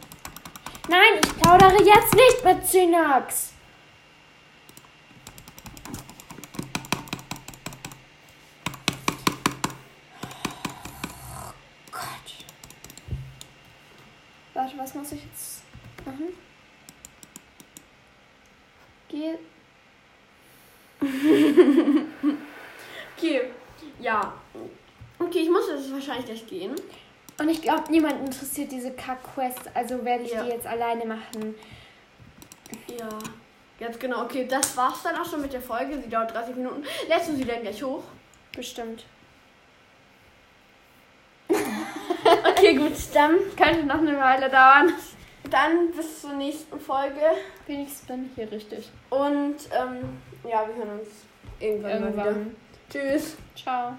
Nein, 0.88 1.20
ich 1.24 1.36
plaudere 1.40 1.84
jetzt 1.84 2.14
nicht 2.16 2.44
mit 2.44 2.66
Synax. 2.66 3.54
Gott. 11.92 12.02
Warte, 14.54 14.78
was 14.78 14.94
muss 14.96 15.12
ich 15.12 15.24
jetzt 15.24 15.64
machen? 16.06 16.34
Geh. 19.10 19.36
Okay, 23.16 23.42
ja. 24.00 24.34
Okay, 25.18 25.40
ich 25.40 25.50
muss 25.50 25.70
jetzt 25.70 25.92
wahrscheinlich 26.18 26.48
gleich 26.48 26.48
gehen. 26.48 26.76
Und 27.38 27.50
ich 27.50 27.62
glaube, 27.62 27.92
niemand 27.92 28.20
interessiert 28.26 28.72
diese 28.72 28.92
Kack-Quest, 28.92 29.70
also 29.74 30.04
werde 30.06 30.24
ich 30.24 30.32
Ja. 30.32 30.44
die 30.44 30.50
jetzt 30.52 30.66
alleine 30.66 31.06
machen. 31.06 31.56
Ja. 32.98 33.10
Ganz 33.78 34.00
genau. 34.00 34.24
Okay, 34.24 34.48
das 34.48 34.78
war's 34.78 35.04
dann 35.04 35.18
auch 35.18 35.26
schon 35.30 35.42
mit 35.42 35.52
der 35.52 35.62
Folge. 35.62 36.00
Sie 36.02 36.10
dauert 36.10 36.34
30 36.34 36.56
Minuten. 36.56 36.84
Lädst 37.10 37.28
du 37.30 37.36
sie 37.36 37.44
dann 37.44 37.62
gleich 37.62 37.84
hoch? 37.84 38.04
Bestimmt. 38.56 39.06
Okay, 42.58 42.74
gut. 42.76 42.94
Dann, 43.14 43.36
Könnte 43.56 43.84
noch 43.86 44.00
eine 44.00 44.18
Weile 44.20 44.50
dauern. 44.50 44.92
dann 45.52 45.92
bis 45.92 46.22
zur 46.22 46.34
nächsten 46.34 46.80
Folge. 46.80 47.22
Wenigstens 47.68 48.08
bin 48.08 48.26
ich 48.26 48.32
hier 48.36 48.52
richtig. 48.52 48.90
Und 49.12 49.58
ähm, 49.72 50.18
ja, 50.44 50.66
wir 50.68 50.76
hören 50.76 51.00
uns 51.00 51.08
irgendwann, 51.60 52.02
mal 52.02 52.14
wieder. 52.14 52.26
Irgendwann. 52.26 52.56
Tschüss. 52.90 53.36
Ciao. 53.56 53.96